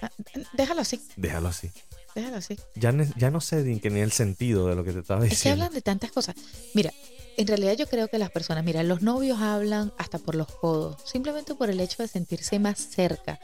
Ah, 0.00 0.10
Déjalo 0.52 0.82
así, 0.82 1.00
Déjalo 1.16 1.48
así. 1.48 1.70
Déjalo 2.18 2.36
así. 2.36 2.56
Ya, 2.74 2.92
no 2.92 3.40
sé 3.40 3.62
ni, 3.62 3.80
que 3.80 3.90
ni 3.90 4.00
el 4.00 4.12
sentido 4.12 4.68
de 4.68 4.74
lo 4.76 4.84
que 4.84 4.92
te 4.92 5.00
estaba 5.00 5.20
Es 5.24 5.28
que 5.30 5.34
diciendo. 5.34 5.64
hablan 5.64 5.74
de 5.74 5.82
tantas 5.82 6.10
cosas. 6.12 6.36
Mira, 6.74 6.92
en 7.36 7.46
realidad 7.46 7.74
yo 7.76 7.86
creo 7.86 8.08
que 8.08 8.18
las 8.18 8.30
personas, 8.30 8.64
mira, 8.64 8.82
los 8.82 9.02
novios 9.02 9.40
hablan 9.40 9.92
hasta 9.98 10.18
por 10.18 10.34
los 10.34 10.48
codos, 10.48 10.96
simplemente 11.04 11.54
por 11.54 11.70
el 11.70 11.80
hecho 11.80 12.02
de 12.02 12.08
sentirse 12.08 12.58
más 12.58 12.78
cerca 12.78 13.38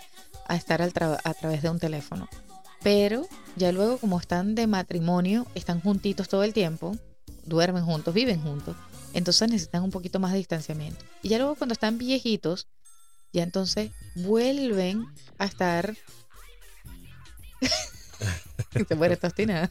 a 0.47 0.57
estar 0.57 0.83
al 0.83 0.93
tra- 0.93 1.21
a 1.23 1.35
través 1.35 1.63
de 1.63 1.71
un 1.71 1.79
teléfono. 1.79 2.29
Pero 2.83 3.27
ya 3.57 3.73
luego 3.73 3.99
como 3.99 4.19
están 4.21 4.55
de 4.55 4.67
matrimonio, 4.67 5.47
están 5.55 5.81
juntitos 5.81 6.29
todo 6.29 6.45
el 6.45 6.53
tiempo, 6.53 6.97
duermen 7.47 7.85
juntos, 7.85 8.13
viven 8.13 8.43
juntos, 8.43 8.77
entonces 9.15 9.49
necesitan 9.49 9.83
un 9.85 9.91
poquito 9.91 10.19
más 10.21 10.33
de 10.33 10.39
distanciamiento. 10.39 11.05
Y 11.23 11.29
ya 11.31 11.39
luego 11.39 11.55
cuando 11.55 11.73
están 11.73 11.97
viejitos, 11.99 12.67
ya 13.33 13.43
entonces 13.43 13.91
vuelven 14.17 15.07
a 15.39 15.45
estar... 15.47 15.97
Se 18.89 18.95
muere 18.95 19.17
tostina 19.17 19.71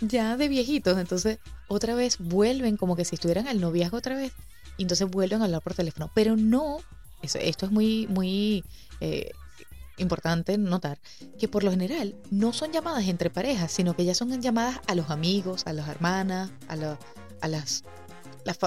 ya 0.00 0.36
de 0.36 0.48
viejitos, 0.48 0.98
entonces 0.98 1.38
otra 1.68 1.94
vez 1.94 2.18
vuelven 2.18 2.76
como 2.76 2.96
que 2.96 3.04
si 3.04 3.14
estuvieran 3.14 3.46
al 3.48 3.60
noviazgo 3.60 3.96
otra 3.98 4.16
vez, 4.16 4.32
y 4.76 4.82
entonces 4.82 5.08
vuelven 5.08 5.42
a 5.42 5.44
hablar 5.44 5.62
por 5.62 5.74
teléfono, 5.74 6.10
pero 6.14 6.36
no, 6.36 6.78
eso- 7.22 7.38
esto 7.38 7.66
es 7.66 7.72
muy, 7.72 8.06
muy 8.08 8.64
eh, 9.00 9.30
importante 9.98 10.58
notar, 10.58 10.98
que 11.38 11.48
por 11.48 11.62
lo 11.64 11.70
general 11.70 12.14
no 12.30 12.52
son 12.52 12.72
llamadas 12.72 13.06
entre 13.06 13.30
parejas, 13.30 13.70
sino 13.72 13.94
que 13.94 14.04
ya 14.04 14.14
son 14.14 14.40
llamadas 14.40 14.80
a 14.86 14.94
los 14.94 15.10
amigos, 15.10 15.62
a 15.66 15.72
las 15.72 15.88
hermanas, 15.88 16.50
a, 16.68 16.76
lo- 16.76 16.98
a, 17.40 17.48
las, 17.48 17.84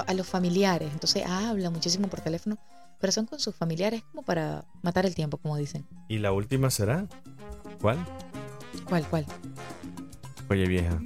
a 0.06 0.14
los 0.14 0.26
familiares, 0.26 0.90
entonces 0.92 1.24
hablan 1.26 1.72
muchísimo 1.72 2.08
por 2.08 2.20
teléfono, 2.20 2.56
pero 2.98 3.12
son 3.12 3.26
con 3.26 3.38
sus 3.40 3.54
familiares 3.54 4.02
como 4.10 4.22
para 4.22 4.64
matar 4.82 5.04
el 5.04 5.14
tiempo, 5.14 5.36
como 5.36 5.56
dicen. 5.56 5.86
¿Y 6.08 6.18
la 6.18 6.32
última 6.32 6.70
será? 6.70 7.06
¿Cuál? 7.80 7.98
¿Cuál, 8.84 9.06
cuál? 9.08 9.26
Oye, 10.48 10.66
vieja. 10.66 10.98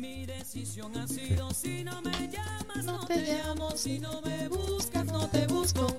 No 2.85 3.07
te 3.07 3.17
llamo, 3.23 3.71
si 3.77 3.99
no 3.99 4.21
me 4.23 4.49
buscas, 4.49 5.05
no 5.07 5.29
te 5.29 5.47
busco. 5.47 5.97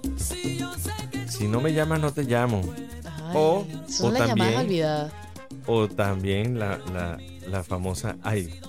Si 1.28 1.48
no 1.48 1.62
me 1.62 1.74
llamas, 1.74 2.00
no 2.00 2.12
te 2.14 2.24
llamo. 2.24 2.62
Ay, 3.06 3.36
O- 3.36 3.66
son 3.88 4.08
o 4.10 4.12
las 4.20 4.28
llamadas 4.30 4.54
también- 4.56 4.60
olvidadas. 4.60 5.14
O 5.68 5.88
también 5.88 6.60
la, 6.60 6.78
la, 6.94 7.18
la 7.48 7.64
famosa. 7.64 8.18
Ay, 8.24 8.60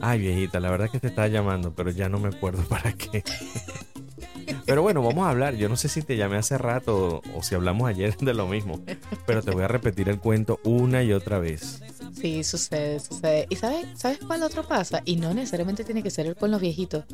ay, 0.00 0.18
viejita, 0.18 0.58
la 0.60 0.70
verdad 0.70 0.90
que 0.90 0.98
te 1.00 1.08
estaba 1.08 1.28
llamando, 1.28 1.72
pero 1.74 1.90
ya 1.90 2.08
no 2.08 2.18
me 2.18 2.28
acuerdo 2.28 2.62
para 2.68 2.92
qué. 2.92 3.22
Pero 4.66 4.82
bueno, 4.82 5.02
vamos 5.02 5.26
a 5.26 5.30
hablar. 5.30 5.54
Yo 5.56 5.68
no 5.68 5.76
sé 5.76 5.88
si 5.88 6.02
te 6.02 6.16
llamé 6.16 6.36
hace 6.36 6.56
rato 6.58 7.22
o, 7.24 7.38
o 7.38 7.42
si 7.42 7.54
hablamos 7.54 7.88
ayer 7.88 8.16
de 8.20 8.34
lo 8.34 8.46
mismo, 8.46 8.80
pero 9.26 9.42
te 9.42 9.50
voy 9.50 9.62
a 9.64 9.68
repetir 9.68 10.08
el 10.08 10.18
cuento 10.18 10.60
una 10.64 11.02
y 11.02 11.12
otra 11.12 11.38
vez. 11.38 11.82
Sí, 12.20 12.44
sucede, 12.44 13.00
sucede. 13.00 13.46
¿Y 13.48 13.56
sabes, 13.56 13.86
sabes 13.94 14.18
cuál 14.18 14.42
otro 14.42 14.62
pasa? 14.62 15.00
Y 15.06 15.16
no 15.16 15.32
necesariamente 15.32 15.84
tiene 15.84 16.02
que 16.02 16.10
ser 16.10 16.36
con 16.36 16.50
los 16.50 16.60
viejitos 16.60 17.04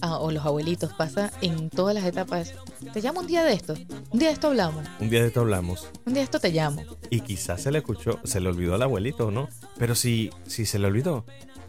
ah, 0.00 0.18
o 0.18 0.30
los 0.30 0.44
abuelitos. 0.44 0.94
Pasa 0.94 1.30
en 1.42 1.68
todas 1.68 1.94
las 1.94 2.04
etapas. 2.04 2.54
Te 2.92 3.02
llamo 3.02 3.20
un 3.20 3.26
día 3.26 3.44
de 3.44 3.52
esto. 3.52 3.74
Un 4.10 4.18
día 4.18 4.28
de 4.28 4.34
esto 4.34 4.48
hablamos. 4.48 4.86
Un 5.00 5.10
día 5.10 5.20
de 5.20 5.26
esto 5.26 5.40
hablamos 5.40 5.90
Un 6.06 6.14
día 6.14 6.20
de 6.20 6.24
esto 6.24 6.40
te 6.40 6.50
llamo. 6.50 6.82
y 7.10 7.20
quizás 7.20 7.62
se 7.62 7.70
le 7.70 7.78
escuchó, 7.78 8.20
se 8.24 8.40
le 8.40 8.48
olvidó 8.48 8.74
al 8.74 8.82
abuelito, 8.82 9.30
¿no? 9.30 9.48
Pero 9.78 9.94
si, 9.94 10.30
si 10.46 10.64
se 10.64 10.78
le 10.78 10.86
olvidó, 10.86 11.26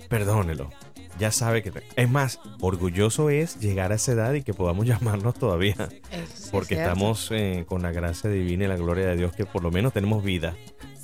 perdónelo. 0.08 0.69
Ya 1.19 1.31
sabe 1.31 1.63
que... 1.63 1.71
Es 1.95 2.10
más, 2.10 2.39
orgulloso 2.60 3.29
es 3.29 3.60
llegar 3.60 3.91
a 3.91 3.95
esa 3.95 4.13
edad 4.13 4.34
y 4.34 4.43
que 4.43 4.53
podamos 4.53 4.86
llamarnos 4.88 5.34
todavía. 5.34 5.89
Porque 6.51 6.75
estamos 6.75 7.29
eh, 7.31 7.65
con 7.67 7.81
la 7.81 7.91
gracia 7.91 8.29
divina 8.29 8.65
y 8.65 8.67
la 8.67 8.77
gloria 8.77 9.08
de 9.08 9.17
Dios 9.17 9.34
que 9.34 9.45
por 9.45 9.63
lo 9.63 9.71
menos 9.71 9.91
tenemos 9.91 10.23
vida 10.23 10.55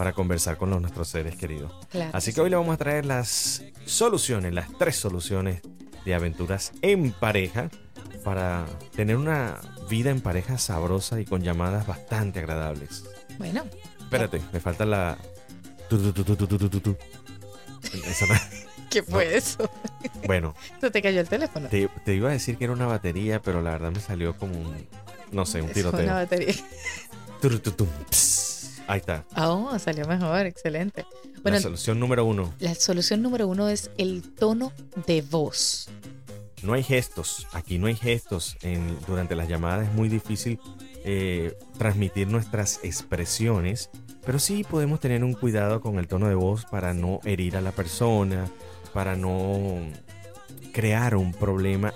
para 0.02 0.14
conversar 0.14 0.58
con 0.58 0.72
los, 0.72 0.82
nuestros 0.82 1.10
seres 1.10 1.36
queridos. 1.36 1.72
Así 2.12 2.34
que 2.34 2.42
hoy 2.42 2.50
le 2.50 2.56
vamos 2.56 2.74
a 2.74 2.78
traer 2.78 3.06
las 3.06 3.62
soluciones, 3.86 4.52
las 4.52 4.76
tres 4.80 4.96
soluciones 4.96 5.62
de 6.06 6.16
aventuras 6.16 6.72
en 6.82 7.12
pareja 7.12 7.70
para 8.24 8.66
tener 8.96 9.16
una 9.16 9.60
vida 9.92 10.10
en 10.10 10.20
pareja 10.20 10.58
sabrosa 10.58 11.22
y 11.22 11.26
con 11.26 11.44
llamadas 11.44 11.86
bastante 11.86 12.40
agradables. 12.40 13.04
Bueno. 13.38 13.64
Espérate, 14.00 14.42
me 14.52 14.60
falta 14.60 14.88
la... 14.88 15.20
¿Qué 18.90 19.04
fue 19.04 19.38
eso? 19.38 19.70
Bueno. 20.26 20.56
¿No 20.82 20.90
te 20.90 21.04
cayó 21.04 21.22
el 21.22 21.30
teléfono? 21.30 21.70
Te, 21.70 21.88
iba 22.16 22.30
a 22.30 22.32
decir 22.32 22.58
que 22.58 22.64
era 22.64 22.74
una 22.74 22.88
batería, 22.88 23.40
pero 23.40 23.62
la 23.62 23.70
verdad 23.70 23.92
me 23.92 24.00
salió 24.00 24.36
como 24.36 24.60
un... 24.60 24.88
No 25.32 25.46
sé, 25.46 25.62
un 25.62 25.72
tiroteo. 25.72 26.06
Una 26.06 26.16
batería. 26.16 26.56
Ahí 28.92 29.00
está. 29.00 29.24
Ah, 29.36 29.78
salió 29.80 30.06
mejor, 30.06 30.46
excelente. 30.46 31.06
Bueno, 31.44 31.56
la 31.56 31.62
solución 31.62 31.98
número 31.98 32.26
uno. 32.26 32.54
la 32.60 32.76
solución 32.76 33.22
número 33.22 33.48
uno 33.48 33.70
es 33.70 33.90
el 33.98 34.22
tono 34.22 34.74
de 35.08 35.22
voz. 35.22 35.88
No 36.62 36.74
hay 36.74 36.84
gestos. 36.84 37.48
Aquí 37.54 37.80
no 37.80 37.88
hay 37.88 37.96
gestos. 37.96 38.58
En, 38.64 38.98
durante 39.08 39.34
las 39.34 39.48
llamadas 39.48 39.88
es 39.88 39.94
muy 39.94 40.10
difícil 40.10 40.60
eh, 41.06 41.58
transmitir 41.78 42.28
nuestras 42.28 42.82
expresiones. 42.84 43.90
Pero 44.26 44.40
sí 44.40 44.66
podemos 44.70 45.00
tener 45.00 45.24
un 45.24 45.36
cuidado 45.36 45.80
con 45.80 45.98
el 45.98 46.10
tono 46.10 46.28
de 46.28 46.36
voz 46.36 46.66
para 46.66 46.94
no 46.94 47.22
herir 47.24 47.56
a 47.56 47.62
la 47.62 47.72
persona, 47.72 48.52
para 48.94 49.16
no 49.16 49.86
crear 50.74 51.16
un 51.16 51.32
problema 51.32 51.94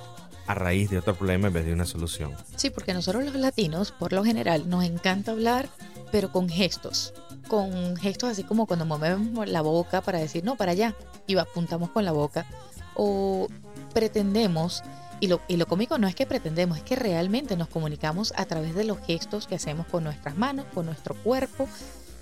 a 0.47 0.53
raíz 0.53 0.89
de 0.89 0.99
otro 0.99 1.15
problema 1.15 1.47
en 1.47 1.53
vez 1.53 1.65
de 1.65 1.73
una 1.73 1.85
solución. 1.85 2.31
Sí, 2.55 2.69
porque 2.69 2.93
nosotros 2.93 3.25
los 3.25 3.35
latinos, 3.35 3.91
por 3.91 4.13
lo 4.13 4.23
general, 4.23 4.69
nos 4.69 4.85
encanta 4.85 5.31
hablar, 5.31 5.67
pero 6.15 6.31
con 6.31 6.47
gestos. 6.47 7.13
Con 7.49 7.97
gestos 7.97 8.29
así 8.29 8.45
como 8.45 8.67
cuando 8.67 8.85
movemos 8.85 9.49
la 9.49 9.59
boca 9.59 9.99
para 9.99 10.17
decir, 10.17 10.45
no, 10.45 10.55
para 10.55 10.71
allá, 10.71 10.95
y 11.27 11.35
apuntamos 11.35 11.89
con 11.89 12.05
la 12.05 12.13
boca. 12.13 12.45
O 12.93 13.49
pretendemos, 13.93 14.81
y 15.19 15.27
lo, 15.27 15.41
lo 15.49 15.65
cómico 15.65 15.97
no 15.97 16.07
es 16.07 16.15
que 16.15 16.25
pretendemos, 16.25 16.77
es 16.77 16.83
que 16.85 16.95
realmente 16.95 17.57
nos 17.57 17.67
comunicamos 17.67 18.31
a 18.37 18.45
través 18.45 18.75
de 18.75 18.85
los 18.85 18.97
gestos 18.99 19.45
que 19.45 19.55
hacemos 19.55 19.87
con 19.87 20.05
nuestras 20.05 20.37
manos, 20.37 20.67
con 20.73 20.85
nuestro 20.85 21.15
cuerpo. 21.15 21.67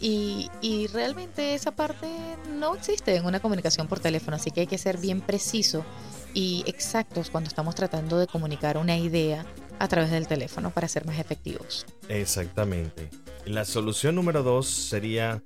Y, 0.01 0.49
y 0.59 0.87
realmente 0.87 1.53
esa 1.53 1.69
parte 1.69 2.07
no 2.57 2.73
existe 2.73 3.15
en 3.15 3.27
una 3.27 3.41
comunicación 3.41 3.87
por 3.87 3.99
teléfono, 3.99 4.37
así 4.37 4.49
que 4.49 4.61
hay 4.61 4.67
que 4.67 4.79
ser 4.79 4.97
bien 4.97 5.21
preciso 5.21 5.85
y 6.33 6.63
exactos 6.65 7.29
cuando 7.29 7.47
estamos 7.47 7.75
tratando 7.75 8.17
de 8.17 8.25
comunicar 8.25 8.79
una 8.79 8.97
idea 8.97 9.45
a 9.83 9.87
través 9.89 10.11
del 10.11 10.27
teléfono 10.27 10.71
para 10.71 10.87
ser 10.87 11.05
más 11.05 11.19
efectivos. 11.19 11.85
Exactamente. 12.07 13.09
La 13.45 13.65
solución 13.65 14.15
número 14.15 14.41
dos 14.41 14.69
sería 14.69 15.43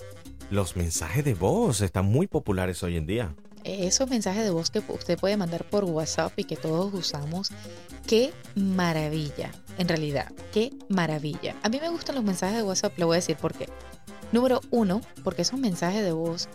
los 0.52 0.76
mensajes 0.76 1.26
de 1.26 1.34
voz. 1.34 1.82
Están 1.82 2.06
muy 2.06 2.28
populares 2.28 2.84
hoy 2.84 2.98
en 2.98 3.08
día. 3.08 3.36
esos 3.64 4.08
mensajes 4.08 4.44
de 4.44 4.52
voz 4.52 4.70
que 4.70 4.84
usted 4.90 5.18
puede 5.18 5.38
mandar 5.38 5.64
por 5.66 5.86
WhatsApp 5.86 6.38
y 6.38 6.44
que 6.44 6.56
todos 6.56 6.94
usamos, 6.94 7.50
qué 8.06 8.32
maravilla, 8.54 9.52
en 9.80 9.88
realidad, 9.88 10.32
qué 10.54 10.72
maravilla. 10.88 11.56
A 11.64 11.70
mí 11.70 11.80
me 11.82 11.90
gustan 11.90 12.14
los 12.14 12.24
mensajes 12.24 12.58
de 12.58 12.64
WhatsApp, 12.64 12.96
le 12.96 13.06
voy 13.06 13.16
a 13.16 13.22
decir 13.22 13.38
por 13.38 13.56
qué. 13.56 13.68
Número 14.32 14.62
uno, 14.70 15.02
porque 15.24 15.42
esos 15.42 15.60
mensajes 15.60 16.04
de 16.04 16.12
voz, 16.12 16.48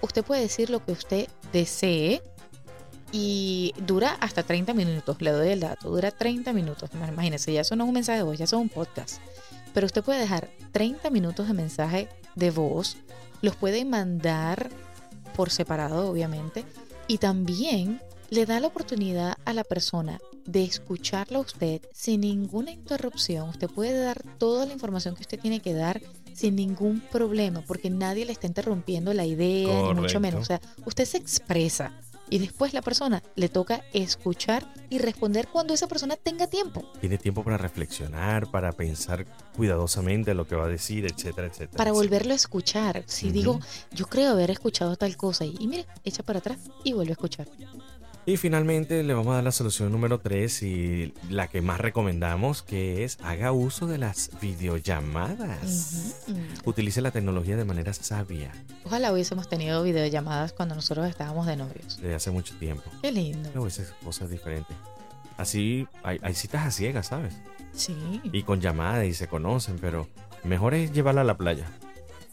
usted 0.00 0.24
puede 0.24 0.40
decir 0.40 0.70
lo 0.70 0.82
que 0.82 0.92
usted 0.92 1.28
desee 1.52 2.22
y 3.12 3.74
dura 3.86 4.16
hasta 4.20 4.42
30 4.42 4.74
minutos, 4.74 5.20
le 5.20 5.30
doy 5.30 5.48
el 5.48 5.60
dato, 5.60 5.90
dura 5.90 6.10
30 6.10 6.52
minutos, 6.52 6.90
imagínense, 6.94 7.52
ya 7.52 7.60
eso 7.60 7.76
no 7.76 7.84
es 7.84 7.88
un 7.88 7.94
mensaje 7.94 8.18
de 8.18 8.24
voz, 8.24 8.38
ya 8.38 8.44
eso 8.44 8.56
es 8.56 8.62
un 8.62 8.68
podcast. 8.68 9.20
Pero 9.72 9.86
usted 9.86 10.02
puede 10.02 10.20
dejar 10.20 10.48
30 10.72 11.10
minutos 11.10 11.48
de 11.48 11.54
mensaje 11.54 12.08
de 12.34 12.50
voz, 12.50 12.96
los 13.42 13.56
puede 13.56 13.84
mandar 13.84 14.70
por 15.36 15.50
separado, 15.50 16.08
obviamente, 16.08 16.64
y 17.06 17.18
también 17.18 18.00
le 18.30 18.46
da 18.46 18.58
la 18.58 18.68
oportunidad 18.68 19.36
a 19.44 19.52
la 19.52 19.64
persona 19.64 20.18
de 20.46 20.64
escucharlo 20.64 21.38
a 21.38 21.42
usted 21.42 21.82
sin 21.92 22.22
ninguna 22.22 22.70
interrupción. 22.70 23.48
Usted 23.48 23.68
puede 23.68 23.98
dar 23.98 24.22
toda 24.38 24.66
la 24.66 24.72
información 24.72 25.14
que 25.14 25.22
usted 25.22 25.38
tiene 25.38 25.60
que 25.60 25.74
dar 25.74 26.00
sin 26.32 26.56
ningún 26.56 27.00
problema, 27.00 27.62
porque 27.62 27.88
nadie 27.88 28.26
le 28.26 28.32
está 28.32 28.46
interrumpiendo 28.46 29.14
la 29.14 29.24
idea, 29.24 29.82
ni 29.88 29.94
mucho 29.94 30.20
menos. 30.20 30.42
O 30.42 30.44
sea, 30.44 30.60
usted 30.84 31.04
se 31.04 31.16
expresa 31.16 31.92
y 32.30 32.38
después 32.38 32.72
la 32.72 32.82
persona 32.82 33.22
le 33.34 33.48
toca 33.48 33.84
escuchar 33.92 34.72
y 34.88 34.98
responder 34.98 35.48
cuando 35.48 35.74
esa 35.74 35.86
persona 35.86 36.16
tenga 36.16 36.46
tiempo. 36.46 36.84
Tiene 37.00 37.18
tiempo 37.18 37.42
para 37.42 37.56
reflexionar, 37.56 38.50
para 38.50 38.72
pensar 38.72 39.26
cuidadosamente 39.54 40.34
lo 40.34 40.46
que 40.46 40.54
va 40.54 40.64
a 40.64 40.68
decir, 40.68 41.06
etcétera, 41.06 41.48
etcétera. 41.48 41.76
Para 41.76 41.92
volverlo 41.92 42.32
a 42.32 42.36
escuchar. 42.36 43.02
Si 43.06 43.30
digo, 43.30 43.60
yo 43.92 44.06
creo 44.06 44.32
haber 44.32 44.50
escuchado 44.50 44.96
tal 44.96 45.16
cosa 45.16 45.44
y, 45.44 45.56
y 45.58 45.66
mire, 45.66 45.86
echa 46.04 46.22
para 46.22 46.38
atrás 46.38 46.58
y 46.84 46.92
vuelve 46.92 47.12
a 47.12 47.14
escuchar. 47.14 47.48
Y 48.28 48.38
finalmente 48.38 49.04
le 49.04 49.14
vamos 49.14 49.30
a 49.30 49.34
dar 49.36 49.44
la 49.44 49.52
solución 49.52 49.92
número 49.92 50.18
3 50.18 50.62
y 50.64 51.14
la 51.30 51.46
que 51.46 51.62
más 51.62 51.78
recomendamos, 51.80 52.64
que 52.64 53.04
es 53.04 53.18
haga 53.22 53.52
uso 53.52 53.86
de 53.86 53.98
las 53.98 54.30
videollamadas. 54.40 56.26
Utilice 56.64 57.00
la 57.00 57.12
tecnología 57.12 57.56
de 57.56 57.64
manera 57.64 57.92
sabia. 57.92 58.50
Ojalá 58.82 59.12
hubiésemos 59.12 59.48
tenido 59.48 59.80
videollamadas 59.84 60.52
cuando 60.52 60.74
nosotros 60.74 61.08
estábamos 61.08 61.46
de 61.46 61.56
novios. 61.56 61.98
Desde 62.00 62.16
hace 62.16 62.32
mucho 62.32 62.56
tiempo. 62.56 62.90
Qué 63.00 63.12
lindo. 63.12 63.48
Pero 63.52 63.64
esas 63.64 63.92
cosas 64.02 64.28
diferentes. 64.28 64.76
Así 65.36 65.86
hay, 66.02 66.18
hay 66.20 66.34
citas 66.34 66.66
a 66.66 66.72
ciegas, 66.72 67.06
¿sabes? 67.06 67.32
Sí. 67.72 67.94
Y 68.24 68.42
con 68.42 68.60
llamadas 68.60 69.06
y 69.06 69.14
se 69.14 69.28
conocen, 69.28 69.78
pero 69.80 70.08
mejor 70.42 70.74
es 70.74 70.90
llevarla 70.90 71.20
a 71.20 71.24
la 71.24 71.36
playa. 71.36 71.70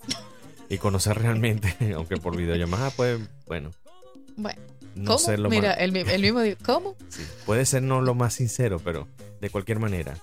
y 0.69 0.79
conocer 0.79 1.19
realmente, 1.19 1.93
aunque 1.95 2.17
por 2.17 2.36
videollamada 2.36 2.89
puede, 2.89 3.19
bueno. 3.45 3.69
Bueno. 4.36 4.60
No 4.95 5.17
¿Cómo? 5.17 5.38
lo 5.38 5.49
Mira, 5.49 5.73
el, 5.73 5.95
el, 5.95 6.21
mismo 6.21 6.41
dijo, 6.41 6.58
¿cómo? 6.65 6.95
Sí, 7.10 7.25
puede 7.45 7.65
ser 7.65 7.84
no 7.84 8.01
lo 8.01 8.15
más 8.15 8.34
sincero, 8.34 8.79
pero 8.84 9.08
de 9.41 9.49
cualquier 9.49 9.79
manera, 9.79 10.15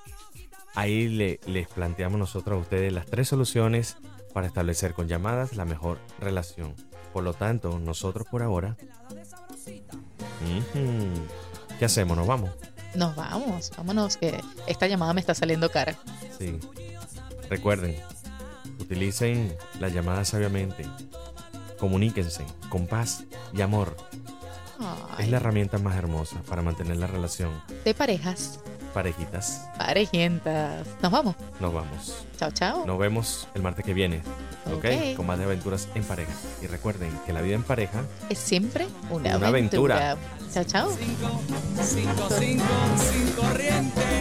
ahí 0.74 1.08
le, 1.08 1.40
les 1.46 1.68
planteamos 1.68 2.18
nosotros 2.18 2.58
a 2.58 2.60
ustedes 2.60 2.92
las 2.92 3.06
tres 3.06 3.28
soluciones 3.28 3.96
para 4.32 4.46
establecer 4.46 4.94
con 4.94 5.08
llamadas 5.08 5.56
la 5.56 5.64
mejor 5.64 5.98
relación. 6.20 6.74
Por 7.12 7.24
lo 7.24 7.34
tanto, 7.34 7.78
nosotros 7.78 8.26
por 8.30 8.42
ahora... 8.42 8.76
¿Qué 11.78 11.84
hacemos? 11.84 12.16
¿Nos 12.16 12.26
vamos? 12.26 12.50
Nos 12.94 13.14
vamos, 13.14 13.70
vámonos, 13.76 14.16
que 14.16 14.40
esta 14.66 14.86
llamada 14.86 15.12
me 15.12 15.20
está 15.20 15.34
saliendo 15.34 15.70
cara. 15.70 15.96
Sí. 16.38 16.58
Recuerden, 17.48 17.96
utilicen 18.78 19.54
la 19.78 19.88
llamada 19.88 20.24
sabiamente. 20.24 20.86
Comuníquense 21.78 22.44
con 22.68 22.86
paz 22.86 23.24
y 23.52 23.60
amor. 23.60 23.96
Ay. 25.16 25.24
Es 25.24 25.30
la 25.30 25.36
herramienta 25.38 25.78
más 25.78 25.96
hermosa 25.96 26.36
para 26.48 26.62
mantener 26.62 26.96
la 26.96 27.06
relación. 27.06 27.50
De 27.84 27.94
parejas. 27.94 28.60
Parejitas. 28.94 29.68
Parejientas. 29.78 30.84
Nos 31.00 31.12
vamos. 31.12 31.36
Nos 31.60 31.72
vamos. 31.72 32.24
Chao, 32.36 32.50
chao. 32.50 32.84
Nos 32.86 32.98
vemos 32.98 33.46
el 33.54 33.62
martes 33.62 33.84
que 33.84 33.94
viene. 33.94 34.22
¿ok? 34.66 34.74
Ok. 34.76 35.16
Con 35.16 35.26
más 35.26 35.38
de 35.38 35.44
aventuras 35.44 35.88
en 35.94 36.02
pareja. 36.02 36.32
Y 36.60 36.66
recuerden 36.66 37.10
que 37.24 37.32
la 37.32 37.40
vida 37.40 37.54
en 37.54 37.62
pareja 37.62 38.02
Es 38.28 38.38
siempre 38.38 38.88
una, 39.10 39.36
Una 39.36 39.48
aventura. 39.48 40.10
aventura. 40.12 40.50
Chao, 40.52 40.64
chao. 40.64 40.90
Cinco, 40.98 41.40
cinco, 41.80 42.28
cinco, 42.38 42.64
sin 42.98 43.32
corriente. 43.34 44.19